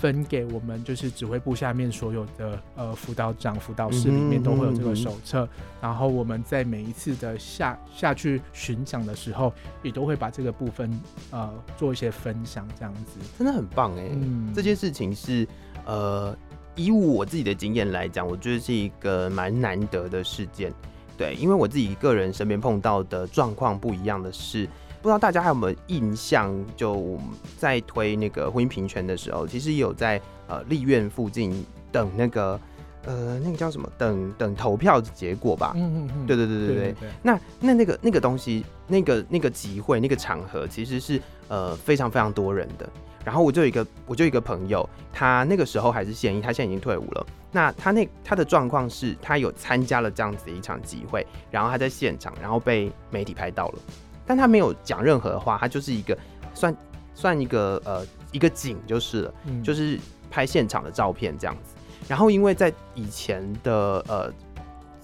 [0.00, 10.88] 分给我们就是指挥部下面所有的呃辅导长、辅导室里面都会有这个手册，嗯嗯嗯、然后我们在每一次的下下去巡讲的时候，也都会把这个部分
[11.32, 14.08] 呃做一些分享，这样子真的很棒哎。
[14.12, 15.44] 嗯，这件事情是
[15.84, 16.36] 呃
[16.76, 20.72] 以我自己的经验来讲，我觉得是一个蛮难得的事件。
[21.16, 24.68] 对，因为我自己个人身边碰到的状况不一样的是。
[25.00, 26.54] 不知道大家还有没有印象？
[26.76, 32.60] 就我们在推那个婚姻平权的时候，其实有在呃立院附近等那个
[33.04, 33.88] 呃那个叫什么？
[33.96, 35.72] 等等投票的结果吧。
[35.76, 36.26] 嗯嗯嗯。
[36.26, 36.76] 对对对对对。
[36.76, 42.88] 对对对，那那那个那个东西，那个那个集会那个场合，其实是呃非常非常多人的。
[43.24, 47.26] 然后我就有一个我就有一个朋友，他那个时候还是现役，他现在已经退伍了。
[47.52, 53.78] 那他那他的状况是，他有参加了这样子的一场集会，然后他在现场，然后被媒体拍到了。
[54.28, 56.16] 但他没有讲任何的话，他就是一个
[56.52, 56.76] 算
[57.14, 59.98] 算一个呃一个景就是了，嗯、就是
[60.30, 61.74] 拍现场的照片这样子。
[62.06, 64.30] 然后因为在以前的呃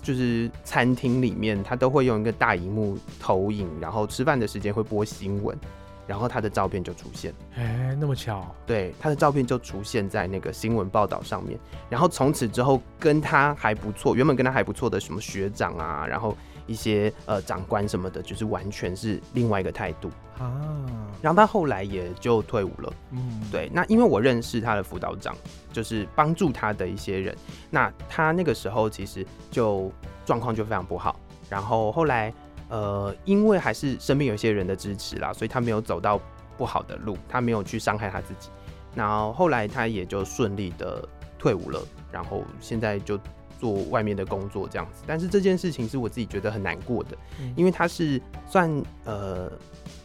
[0.02, 5.58] 就是餐厅里面，他都会用一个大荧幕投影，然后吃饭的时间会播新闻，
[6.06, 7.32] 然后他的照片就出现。
[7.56, 8.54] 哎，那么巧？
[8.66, 11.58] 对，他的照片就出现在那个新闻报道上面。
[11.88, 16.36] 然后从此之后，跟他还不错，原本跟他还不错的什么学长啊，然后。
[16.66, 20.74] 一些呃长官什么的，就是完全是另外一个态度啊。
[21.22, 22.92] 然后他后来也就退伍了。
[23.12, 23.70] 嗯，对。
[23.72, 25.34] 那因为我认识他的辅导长，
[25.72, 27.34] 就是帮助他的一些人。
[27.70, 29.90] 那他那个时候其实就
[30.26, 31.18] 状况就非常不好。
[31.48, 32.32] 然后后来
[32.68, 36.20] 呃，因为还是身边有一些人的支持啦，所以他没有走到
[36.58, 38.48] 不好的路，他没有去伤害他自己。
[38.94, 41.06] 然后后来他也就顺利的
[41.38, 41.80] 退伍了，
[42.12, 43.18] 然后现在就
[43.58, 45.02] 做外面的工作这样子。
[45.06, 48.70] 但是这件事情是我自己觉得很难过的，嗯、因为他是算
[49.04, 49.50] 呃，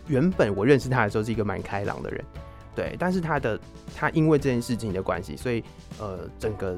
[0.08, 2.24] 原本我认识他的时候是一个蛮开朗的人，
[2.76, 3.60] 对，但是他的
[3.96, 5.64] 他因为这件事情的关系，所以
[6.00, 6.78] 呃整个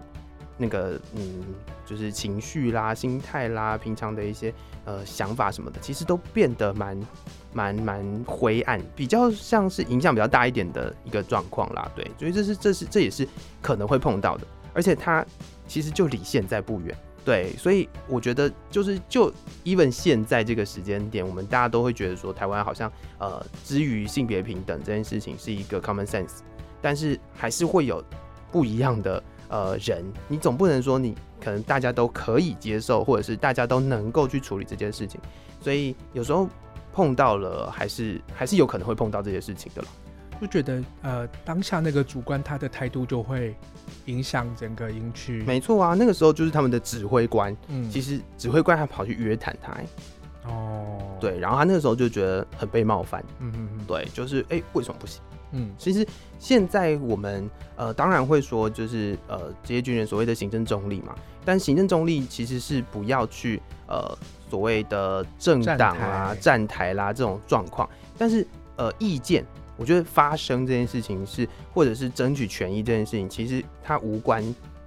[0.57, 1.43] 那个嗯
[1.85, 4.53] 就是情绪啦、心态啦、平常的一些
[4.85, 6.99] 呃想法什么的，其实都变得蛮。
[7.53, 13.27] 蛮蛮灰暗，比较像是影响比较大一点的一个状况啦，对，所以这是这是这也是
[13.61, 15.25] 可能会碰到的，而且他
[15.71, 19.31] 其实就离现在不远，对，所以我觉得就是就
[19.63, 26.39] even 现在这个时间点，我们大家都会觉得说台湾好像呃，之于性别平等这件事情是一个 common sense，
[26.81, 28.03] 但是还是会有
[28.51, 35.21] 不一样的呃人，你总不能说你可能大家都可以接受，或者是大家都能够去处理这件事情，
[35.61, 36.49] 所以有时候。
[36.93, 39.87] 碰到了，还是还是有可能会碰到这些事情的了。
[40.41, 43.55] 就觉得呃，当下那个主官他的态度就会
[44.05, 45.43] 影响整个营区。
[45.43, 49.77] 没错啊，那个时候就是他们的指挥官，嗯，其实指挥官还跑去约谈他，
[50.49, 55.21] 哦，对，然后他那个时候就觉得很被冒犯，嗯嗯嗯，对，就是哎、欸，为什么不行？
[55.51, 56.05] 嗯，其实
[56.39, 64.17] 现在我们呃，当然会说就是呃，职业军人所谓的行政中立嘛，但行政中立其实是不要去呃。
[64.51, 69.45] 所谓的政党啊、站台啦这种状况，但是呃，意见，
[69.81, 74.43] 我觉得发声这件事情是，或者是争取权益这件事情，其实它无关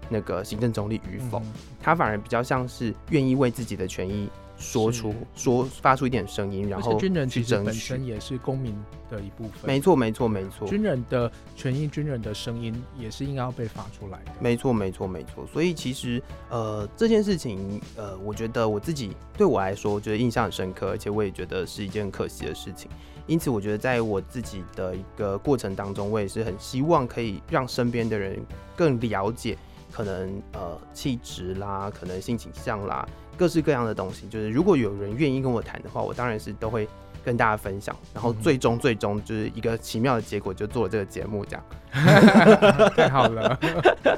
[0.09, 1.43] 那个行政中立与否，
[1.83, 4.31] 它反而比较像是愿意为自己的权益。
[4.57, 8.75] 说出说发出一点声音，然后军人其实本身也是公民
[9.11, 9.53] 的一部分。
[9.65, 10.67] 没错，没错，没错。
[10.69, 14.33] 军人的权益，军人的声音也是应该要被发出来的。
[14.41, 15.47] 没错，没错，没错。
[15.53, 22.91] 所以其实呃这件事情呃，我觉得我自己对我来说，我觉得印象很深刻，而且我也觉得是一件很可惜的事情。
[23.27, 28.39] 因此，我觉得在我自己的一个过程当中，我也是很希望可以让身边的人
[28.77, 29.57] 更了解，
[29.91, 33.09] 可能呃气质啦，可能性倾向啦。
[33.37, 36.89] 各式各样的东西，就是如果有人愿意跟我谈的话，我当然是都会
[37.25, 37.95] 跟大家分享。
[38.13, 41.65] 然后最终最终就是一个奇妙的结果，就做了这个节目，这样
[42.97, 43.59] 太好了。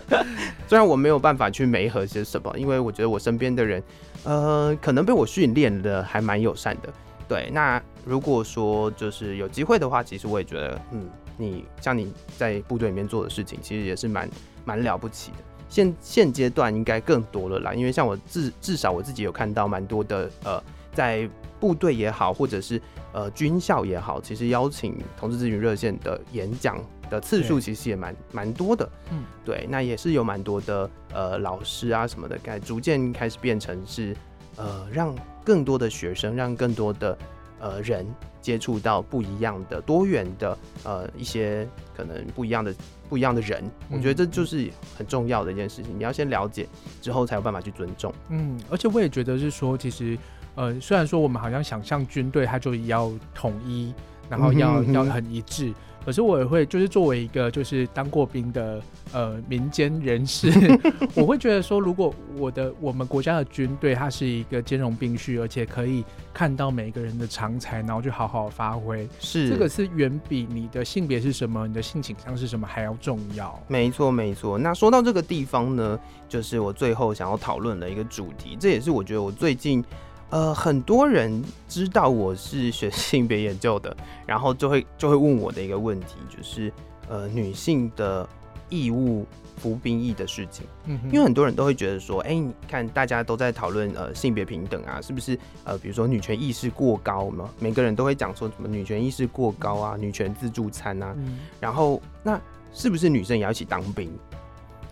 [0.69, 3.83] 虽然我没有办法去媒合些什么，因为我觉得我身边的人，
[4.25, 6.93] 呃，可能被我训练的还蛮友善的。
[7.29, 14.29] 对，那如果说就是有机会的话，其实我也觉得，嗯，你像你在部队里面做的事情，其实也是蛮
[14.65, 15.39] 蛮了不起的。
[15.69, 22.81] 现现阶段应该更多了啦，因为像我至至少我自己有看到蛮多的呃，在部队也好，或者是
[23.13, 28.89] 呃军校也好，其实邀请同志咨询热线的演讲的次数其实也蛮蛮多的。
[29.11, 34.15] 嗯，对，那也是有蛮多的呃老师啊什么的，开逐渐开始变成是
[34.57, 37.17] 呃让更多的学生，让更多的
[37.61, 38.07] 呃人
[38.41, 41.67] 接触到不一样的多元的呃一些
[41.97, 42.75] 可能不一样的。
[43.09, 45.97] 不一样的人，我觉得这就是很重要的一件事情。
[45.97, 46.67] 嗯、你要先了解
[47.01, 48.13] 之后，才有办法去尊重。
[48.31, 50.19] 嗯，而且我也觉得是说，其实，
[50.57, 53.95] 呃，虽然说我们好像想象军队，它就要统一，
[54.29, 55.73] 然后要、嗯、要很一致。
[56.07, 58.81] 可是我也会，就是作为一个就是当过兵的
[59.13, 60.49] 呃民间人士，
[61.17, 73.61] 我会觉得说，如果我的我们国家的军队它是一个兼容并蓄，而且可以看到每个人的长才，然后去好好发挥，是这个是远比你的性别是什么、你的性倾向是什么还要重要。
[73.67, 74.57] 没错，没错。
[74.57, 79.85] 那说到这个地方呢，就是我最后想要讨论的一个主题，这也是我觉得我最近。
[80.31, 86.73] 呃，很多人知道我是学性别研究的， 然后就会就会问我的一个问题，就是
[87.09, 88.29] 呃，女性的
[88.69, 89.25] 义务
[89.57, 90.67] 服兵役的事情。
[90.87, 95.39] 嗯，因为很多人都会觉得说，哎、欸，你看大家都在讨论呃性别平等啊，是不是？
[95.63, 102.41] 呃，比如说女权意识过高嘛，每个人都会讲说什么女权意识过高啊，女权自助餐啊，嗯、然后那
[102.73, 104.11] 是不是女生也要一起当兵？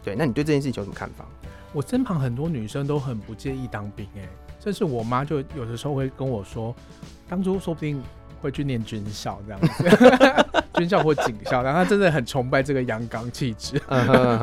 [0.04, 1.24] 对，那你对这件事情有什么看法？
[1.74, 4.28] 我身旁很多女生都很不介意当兵、欸，哎。
[4.64, 6.74] 但是我妈就有的时候会跟我说，
[7.28, 8.02] 当初说不定
[8.40, 13.78] 会去念军校这样子， 军校或警校，然后她真的很崇拜这个阳刚气质，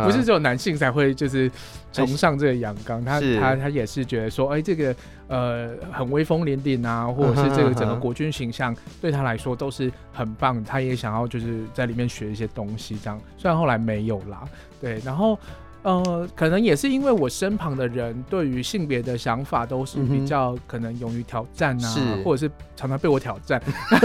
[0.06, 1.50] 不是只有男性才会就是
[1.92, 4.96] 崇尚这个阳刚，她她她也是觉得说，哎、欸，这个
[5.28, 14.44] 呃很威风凛凛啊，或者是这个整个国军形象对她来说都是很棒，她也想要就是在里面学一些东西这样，虽然后来没有啦，
[14.80, 15.40] 对，然后。
[15.84, 23.62] 呃，可能也是因为我身旁的人对于性别的想法都是比较可能勇于挑战啊，是或者是常常被我挑战，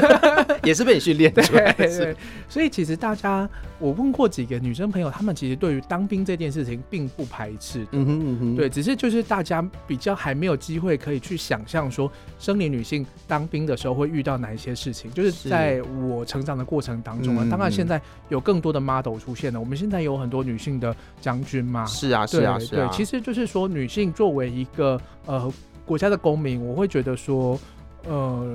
[0.64, 1.42] 也是被你训练的。
[1.42, 2.16] 对对，
[2.48, 3.48] 所以其实大家，
[3.78, 7.86] 我问过几个女生朋友，她们其实对于当兵这件事情并不排斥。
[7.92, 15.10] 嗯哼嗯哼，对，只是就是大家比较还没有机会可以去想象说，生理女性当兵的时候会遇到哪一些事情。
[15.12, 18.00] 就是在我成长的过程当中啊，当然现在
[18.30, 21.65] 有更多的 model 出现了，我们现在有很多女性的将军。
[21.86, 22.88] 是啊，是啊，是啊。
[22.88, 25.52] 对，其实就是说，女性作为一个呃
[25.84, 27.58] 国家的公民，我会觉得说，
[28.06, 28.54] 呃，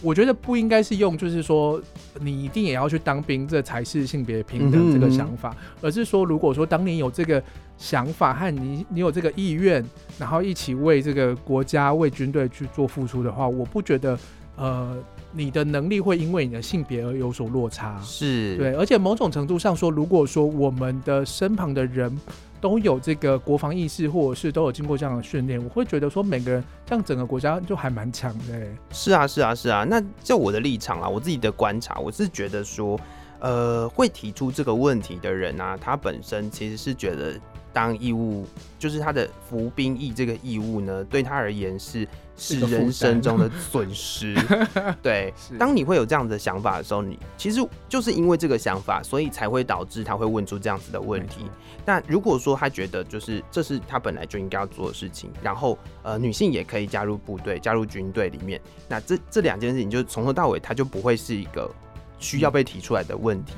[0.00, 1.80] 我觉得不应该是用就是说
[2.20, 7.42] 你一定也要去当兵，这才是性别平等这个想法，嗯嗯，而是说，如果说当你有这个
[7.76, 9.84] 想法和你你有这个意愿，
[10.18, 14.18] 然后一起为这个国家为军队去做付出的话，我不觉得
[14.56, 14.96] 呃。
[15.32, 22.16] 你的能力会因为你的性别而有所落差，是对，而且某种程度上说，如果说我们的身旁的人
[22.60, 28.66] 都有这个国防意识，或者是都有经过这样的训练，我会觉得说每个人这样整个国家就还蛮强的。
[28.90, 29.84] 是啊，是啊，是啊。
[29.84, 33.00] 那就我的立场啊，我自己的观察，我是觉得说，
[33.40, 37.34] 呃，会提出这个问题的人啊，他本身其实是觉得。
[37.74, 38.44] 当义务
[38.78, 42.06] 就是他的服兵役这个义务呢，对他而言是
[42.42, 44.34] 是人生中的 损失。
[45.00, 51.46] 对，当你会有这样子的想法的时候，你其实就是因为这个想法，所以才会导致他会问出这样子的问题。
[51.86, 61.70] 那如果说他觉得就是这是他本来就应该要做的事情，然后呃女性也可以加入部队、加入军队里面，那这这两件事情就从头到尾他就不会是一个
[62.18, 63.54] 需要被提出来的问题。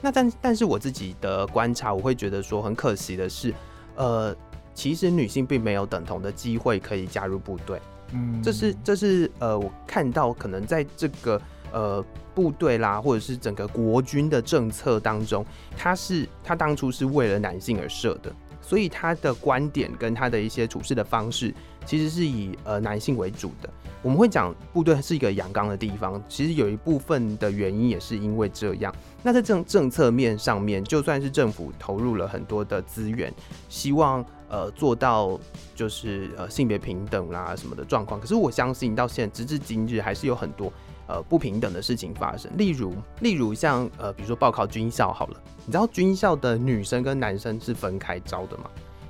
[0.00, 3.52] 那但但是我自己的观察，我会觉得说很可惜的是，
[3.96, 4.34] 呃，
[4.72, 7.80] 其实女性并没有等同的机会可以加入部队。
[8.12, 11.40] 嗯，这是这是呃，我看到可能在这个
[11.72, 12.04] 呃
[12.34, 15.44] 部队啦，或者是整个国军的政策当中，
[15.76, 18.32] 他是他当初是为了男性而设的，
[18.62, 21.52] 所以他的观点跟他的一些处事的方式，
[21.84, 23.68] 其实是以呃男性为主的。
[24.00, 28.94] 我们会讲部队是一个阳刚的地方，其实有一部分的原因也是因为这样。
[29.24, 33.34] 那在政政策面上面，就算是政府投入了很多的资源，
[33.68, 35.38] 希望呃做到
[35.74, 40.72] 就是呃性别平等啦什么的状况，可是我相信到现在直至今日，还是有很多
[41.06, 42.50] 呃不平等的事情发生。
[42.56, 48.64] 例如，例如像呃比如说报考军校好了，你知道军校的女生跟男生是分开招的吗？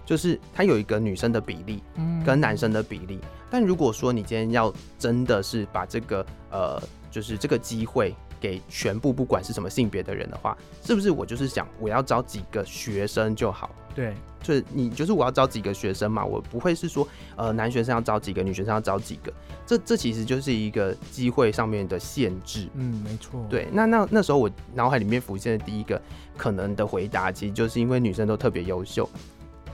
[0.05, 1.82] 就是它有一个女生的比例，
[2.24, 3.20] 跟男生的比例。
[3.51, 13.70] 但如果说你今天要真的是把这个呃，就是这个机会给全部不管是什么性别的人的话，是不是我就是想我要招几个学生就好？
[13.95, 19.32] 对，就是你就是我要招几个学生嘛，我不会是说呃男学生要招几个，女学生要招几个，
[19.66, 22.68] 这这其实就是一个机会上面的限制。
[22.74, 23.45] 嗯，没错。
[23.49, 26.01] 对，那那那时候我脑海里面浮现的第一个
[26.36, 29.09] 可能的回答，其实就是因为女生都特别优秀。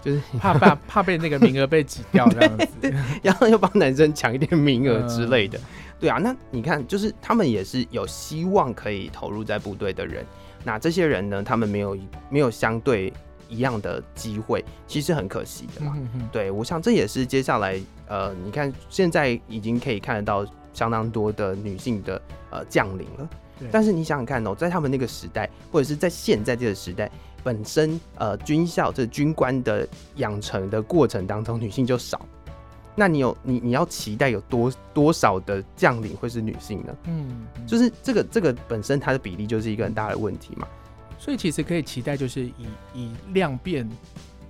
[0.02, 2.66] 就是 怕怕怕被那个名额被挤掉这样子，
[3.22, 5.58] 然后又帮男生抢一点名额之类的。
[5.98, 10.22] 对啊，那你看，就是他们也是有希望可以投入在部队的人。
[10.62, 11.96] 那这些人呢，他们没有
[12.28, 13.10] 没有相对
[13.48, 15.96] 一样的机会，其实很可惜的嘛。
[16.32, 22.20] 对，我想这也是接下来呃，你看现在已经可以看得到相当多的女性的
[22.50, 23.28] 呃将领了。
[23.70, 27.10] 但是你想想看哦，在他们那个时代，或者是在现在这个时代。
[27.44, 29.86] 本身呃，军校这军官的
[30.16, 32.18] 养成的过程当中，女性就少。
[32.94, 36.96] 那你有你你要期待有多多少的将领会是女性呢？
[37.04, 40.66] 嗯，就是这个这个本身它的比例就是一个很大的问题嘛。
[41.24, 42.52] 所以其实可以期待就是以
[42.92, 43.88] 以量变，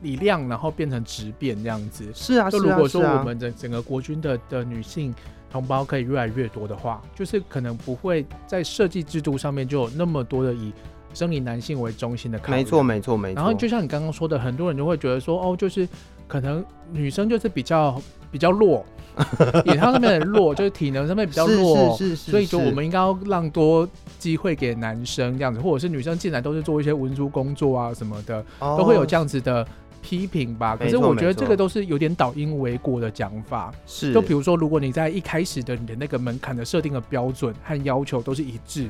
[0.02, 2.04] 以量然后变成质变这样子。
[2.12, 5.14] 是啊，就如果说我们的整个国军的的女性
[5.52, 10.72] 同胞可以越来越多的话，就是可能不会在设计制度上面就有那么多的以。
[11.12, 13.36] 生理男性为中心的考虑，没错没错没错。
[13.36, 15.88] 然后就像你刚刚说的，很多人就会觉得说，哦，就是
[16.26, 18.00] 可能女生就是比较
[18.30, 18.84] 比较弱，
[19.66, 29.66] 演唱上面的弱，就是体能上面比较弱，是是是，是，所以就我们应该要让多机会给男生这样子，或者是女生进来都是做一些文书工作啊什么的，哦、都会有这样子的
[30.02, 30.76] 批评吧。
[30.76, 33.72] 可是我觉得这个都是有点倒因为果的讲法。
[33.86, 38.88] 是，就比如说，如果你在一开始的你的那个门槛的设定的标准和要求都是一致，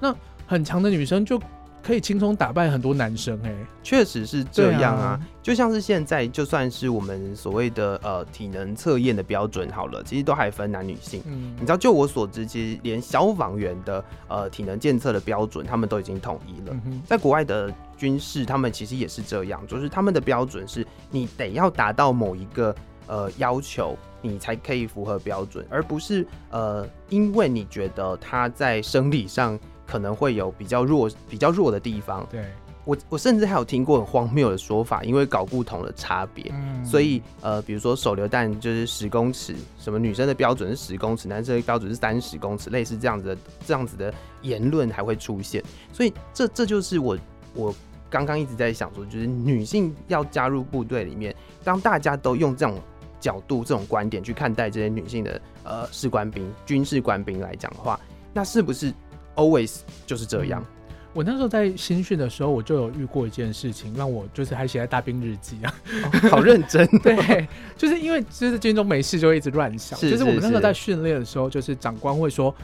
[0.00, 0.14] 那
[0.46, 1.40] 很强的女生就。
[1.82, 5.20] 可以轻松打败很多男生哎、欸，确实是这样啊。
[5.42, 11.22] 就像是现在，就算是我们所谓的呃体能测验的标准好了，其实都还分男女性。
[11.26, 16.76] 嗯，你知道，就我所知，其实连消防员的呃体能检测的标准，他们都已经统一了。
[17.06, 22.74] 在国外的军事，他们其实也是这样，就是他们的标准是你得要达到某一个
[23.06, 29.58] 呃要求，你才可以符合标准，而不是呃因为你觉得他在生理上。
[29.90, 32.44] 可能会有比较弱、比较弱的地方，对。
[32.86, 45.62] 我我甚至还有听过很荒谬的说法，因为搞不同的差别，嗯、所以呃，比如说手榴弹就是十公尺，什么女生的标准是十公尺，男生的标准是三十公尺，类似这样子的这样子的言论还会出现，
[45.92, 47.18] 所以这这就是我
[47.54, 47.74] 我
[48.08, 52.80] 刚刚一直在想说，就是女性要加入部队里面，当大家都用这种
[53.20, 58.00] 角度、这种观点去看待这些女性的呃士官兵、军事官兵来讲的话，
[58.32, 58.92] 那是不是
[59.40, 60.62] always 就是这样？
[60.62, 60.76] 嗯
[61.12, 65.74] 我那时候在新训的时候，我就有遇过一件事情，让我就是还写在大兵日记啊，
[66.04, 66.86] 哦，好认真。
[67.02, 72.54] 对，就是因为就是军中没事就一直乱想，是是是，就是我们那时候在训练的时候，就是长官会说，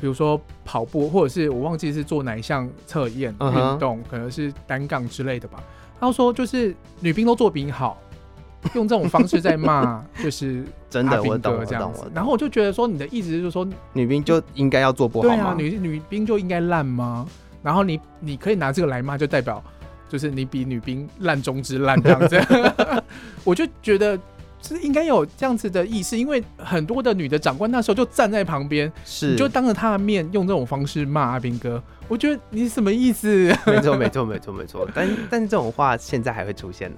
[0.00, 5.60] 比如说跑步，或者是我忘记是做哪一项测验运动，可能是单杠之类的吧。
[5.98, 8.00] 他说就是女兵都做比你好，
[8.74, 12.02] 用这种方式在骂， 就是真的，我懂，这样子。
[12.14, 15.34] 然后我就觉得说，你的意思就是说，女兵就应该要做不好吗？
[15.34, 17.26] 对啊，女女兵就应该烂吗？
[17.62, 19.62] 然后你你可以拿这个来骂，就代表
[20.08, 22.40] 就是你比女兵烂中之烂这样子。
[23.44, 24.18] 我就觉得
[24.62, 31.82] 是应该有这样子的意思，因为很多的女的长官那时候就站在旁边，是你就当着她的面用这种方式骂阿兵哥。
[32.08, 33.54] 我觉得你什么意思？
[33.66, 34.88] 没错没错没错没错。
[34.94, 36.90] 但但是这种话现在还会出现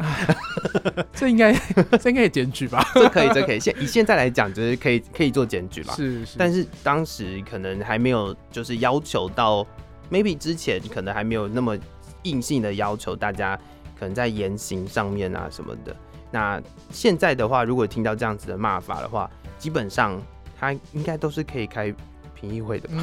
[1.12, 1.52] 这应该
[2.00, 2.84] 这应该也检举吧？
[2.94, 5.94] 这可以这可以现以现在来讲就是可以可以做检举吧？
[5.96, 6.36] 是是。
[6.38, 9.66] 但是当时可能还没有就是要求到。
[10.12, 11.78] maybe 之前可能还没有那么
[12.24, 13.56] 硬性的要求，大家
[13.96, 15.94] 可能在言行上面啊什么的。
[16.30, 16.60] 那
[16.90, 20.20] 现在的话，如果听到这样子的骂法的话，基本上
[20.58, 21.92] 他应该都是可以开
[22.40, 22.94] 评议会的吧？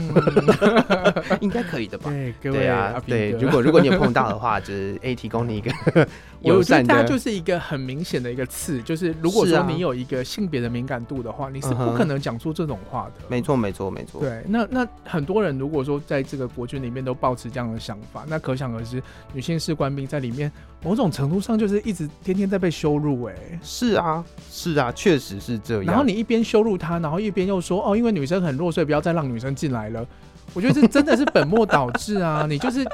[1.29, 2.09] 嗯、 应该可以的吧？
[2.09, 3.31] 对，各位对啊，对。
[3.31, 5.71] 如果如果你有碰到的话，就是 A，提供你一个。
[6.41, 13.25] 友善的它就是一个很明显的一个刺，就是如果说你有一个性别的敏感度的话，你是不可能讲出这种话的。
[13.27, 14.21] 没错，没错，没错。
[14.21, 19.01] 对，那那很多人如果说在这个国军里面都抱持这样的想法，那可想而知，
[19.33, 20.51] 女性士官兵在里面
[20.83, 23.23] 某种程度上就是一直天天在被羞辱。
[23.23, 23.33] 哎，
[23.63, 25.85] 是啊，是啊，确实是这样。
[25.85, 30.05] 然后你一边羞辱她，然后一边又说哦，因为女生很弱，所以不要再让女生进来了。
[30.53, 32.45] 我觉得这真的是本末倒置啊！
[32.49, 32.85] 你就是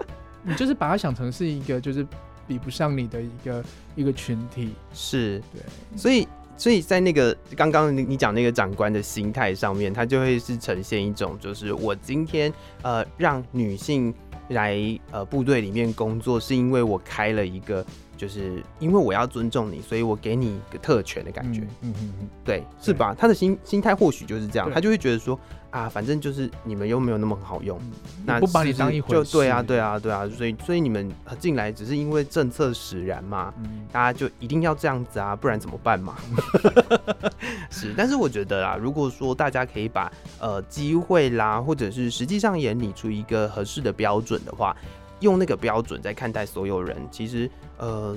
[0.44, 2.06] 你就是把它想成是一个就是。
[2.46, 3.64] 比不上你的一个
[3.96, 5.62] 一个群体是对，
[5.98, 6.28] 所以
[6.58, 14.14] 所以在那个刚刚你你讲那个长官的心态上面，他就会是呈现一种，就是我今天呃让女性
[14.50, 14.78] 来
[15.10, 17.84] 呃部队里面工作，是因为我开了一个，
[18.18, 23.16] 就是因为我要尊重你，所以我给你一个特权的感觉，嗯嗯嗯，对，是吧？
[23.18, 25.40] 他的心心态或许就是这样，他就会觉得说。
[25.74, 27.92] 啊，反正就是你们又没有那么好用，嗯、
[28.28, 36.16] 那不把你当一回事，就对啊，对啊，对啊，所以所以你们进来只是因为政策使然嘛，嗯、大家就一定要这样子啊，不然怎么办嘛？
[37.72, 44.78] 是，但是我觉得啊，如果说大家可以把呃机会啦，或者是实际上也拟出一个合适的标准的话，
[45.22, 47.50] 用那个标准在看待所有人，其实
[47.80, 48.16] 呃，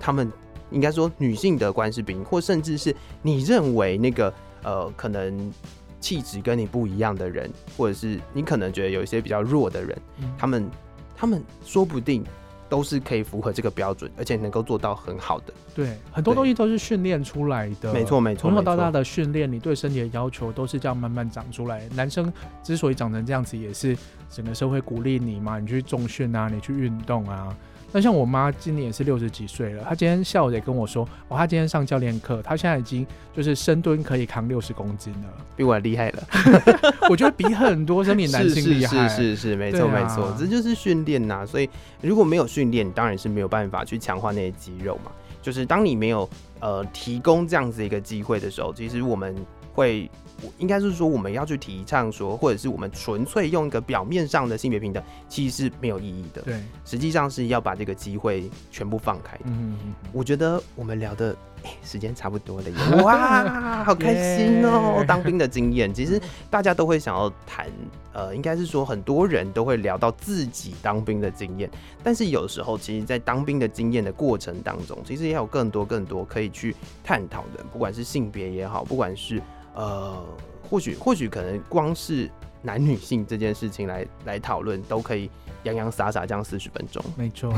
[0.00, 0.32] 他们
[0.70, 4.32] 应该说女性的关士兵，或甚至是你认为那个
[4.62, 5.52] 呃可能。
[6.00, 10.70] 气质跟你不一样的人，或者是你可能觉得有一些比较弱的人，嗯、他们
[11.16, 12.24] 他们说不定
[12.68, 15.52] 都是可以符合这个标准，而且能够做到很好的。
[15.74, 17.92] 对，很多东西都是训练出来的。
[17.92, 21.88] 没错没错，从小到大的训练，你对身体的要求都是这样慢慢长出来。
[21.94, 22.32] 男生
[22.62, 23.96] 之所以长成这样子，也是
[24.28, 27.56] 整个社会鼓励你嘛，你去重训啊，你去运动啊。
[27.90, 36.22] 那像我妈今年也是六十几岁了，她今天下午也跟我说，哦，她今天上教练课，她现在已经就是深蹲可以扛六十公斤了，比我厉害了。
[37.08, 39.08] 我觉得比很多生理男性厉害。
[39.08, 41.46] 是是是，是，是，没错没错，这就是训练呐。
[41.46, 41.68] 所以
[42.02, 45.10] 如果没有训练，当然是没有办法去强化那些肌肉嘛。
[45.40, 46.28] 就是当你没有
[46.60, 49.34] 呃提供这样子一个机会的时候，其实我们
[49.72, 50.10] 会。
[50.58, 56.42] 应该是说，我们要去提倡说，或者是我们纯粹用一个表面上的性别平等，其实是没有意义的。
[56.42, 59.44] 对，实际上是要把这个机会全部放开的。
[59.46, 61.34] 嗯嗯，我觉得我们聊的
[61.64, 62.76] 哎，时间差不多了耶。
[63.02, 65.04] 哇，好开心哦！
[65.06, 67.66] 当兵的经验，其实大家都会想要谈。
[68.12, 71.70] 呃，应该是说很多人都会聊到自己当兵的经验，
[72.02, 76.74] 但是有时候，其实，在当兵的经验的过程当中，其实也有更多更多可以去
[77.04, 79.40] 探讨的，不管是性别也好，不管是。
[79.78, 80.24] 呃，
[80.68, 82.28] 或许或许可能光是
[82.62, 85.30] 男女性这件事情来来讨论，都可以
[85.62, 87.00] 洋洋洒洒这样四十分钟。
[87.16, 87.54] 没错，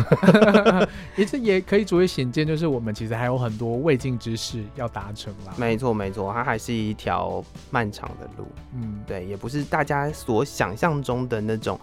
[1.16, 5.54] 其实也可以逐渐显见，就是我们其实还有很多未尽之事要达成啦。
[5.56, 8.46] 没错没错，它还是一条漫长的路。
[8.74, 11.80] 嗯，对，也不是大家所想象中的那种，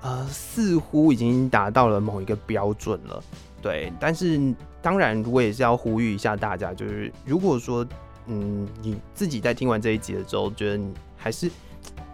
[0.00, 3.22] 呃，似乎已经达到了某一个标准了。
[3.60, 4.40] 对，但是
[4.80, 7.86] 当然，我也是要呼吁一下大家，就是如果说。
[8.26, 11.50] 嗯，你自己在听完这一集的时候，觉得你还是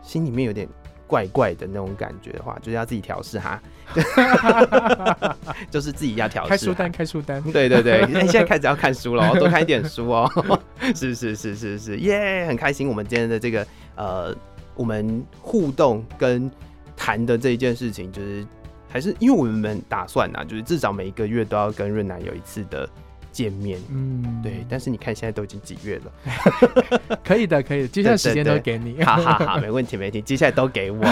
[0.03, 0.69] 心里面有点
[1.07, 3.63] 怪怪的那种感觉的话，就是要自己调试哈，
[5.71, 6.51] 就是自己要调试。
[6.51, 7.43] 开书单，开书单。
[7.53, 10.59] 对对对，现在开始要看书了，多看一点书哦。
[10.95, 12.89] 是是是是是，耶，很开心。
[12.89, 14.35] 我们今天的这个呃，
[14.75, 16.51] 我们互动跟
[16.97, 18.47] 谈的这一件事情，就是
[18.89, 22.89] 还是因为我们打算啊，就是至少每一个月都要跟润南有一次的。
[23.33, 31.05] 见面，嗯，对，但是你看现在都已经几月了， 可以的，可以的，接下来时间都给你，好好好，没问题，没问题，接下来都给我，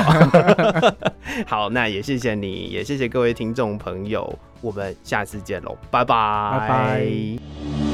[1.46, 6.14] 好，那也谢谢你，也谢谢各位听众朋友，我们下次见喽，拜拜，
[6.58, 7.87] 拜拜。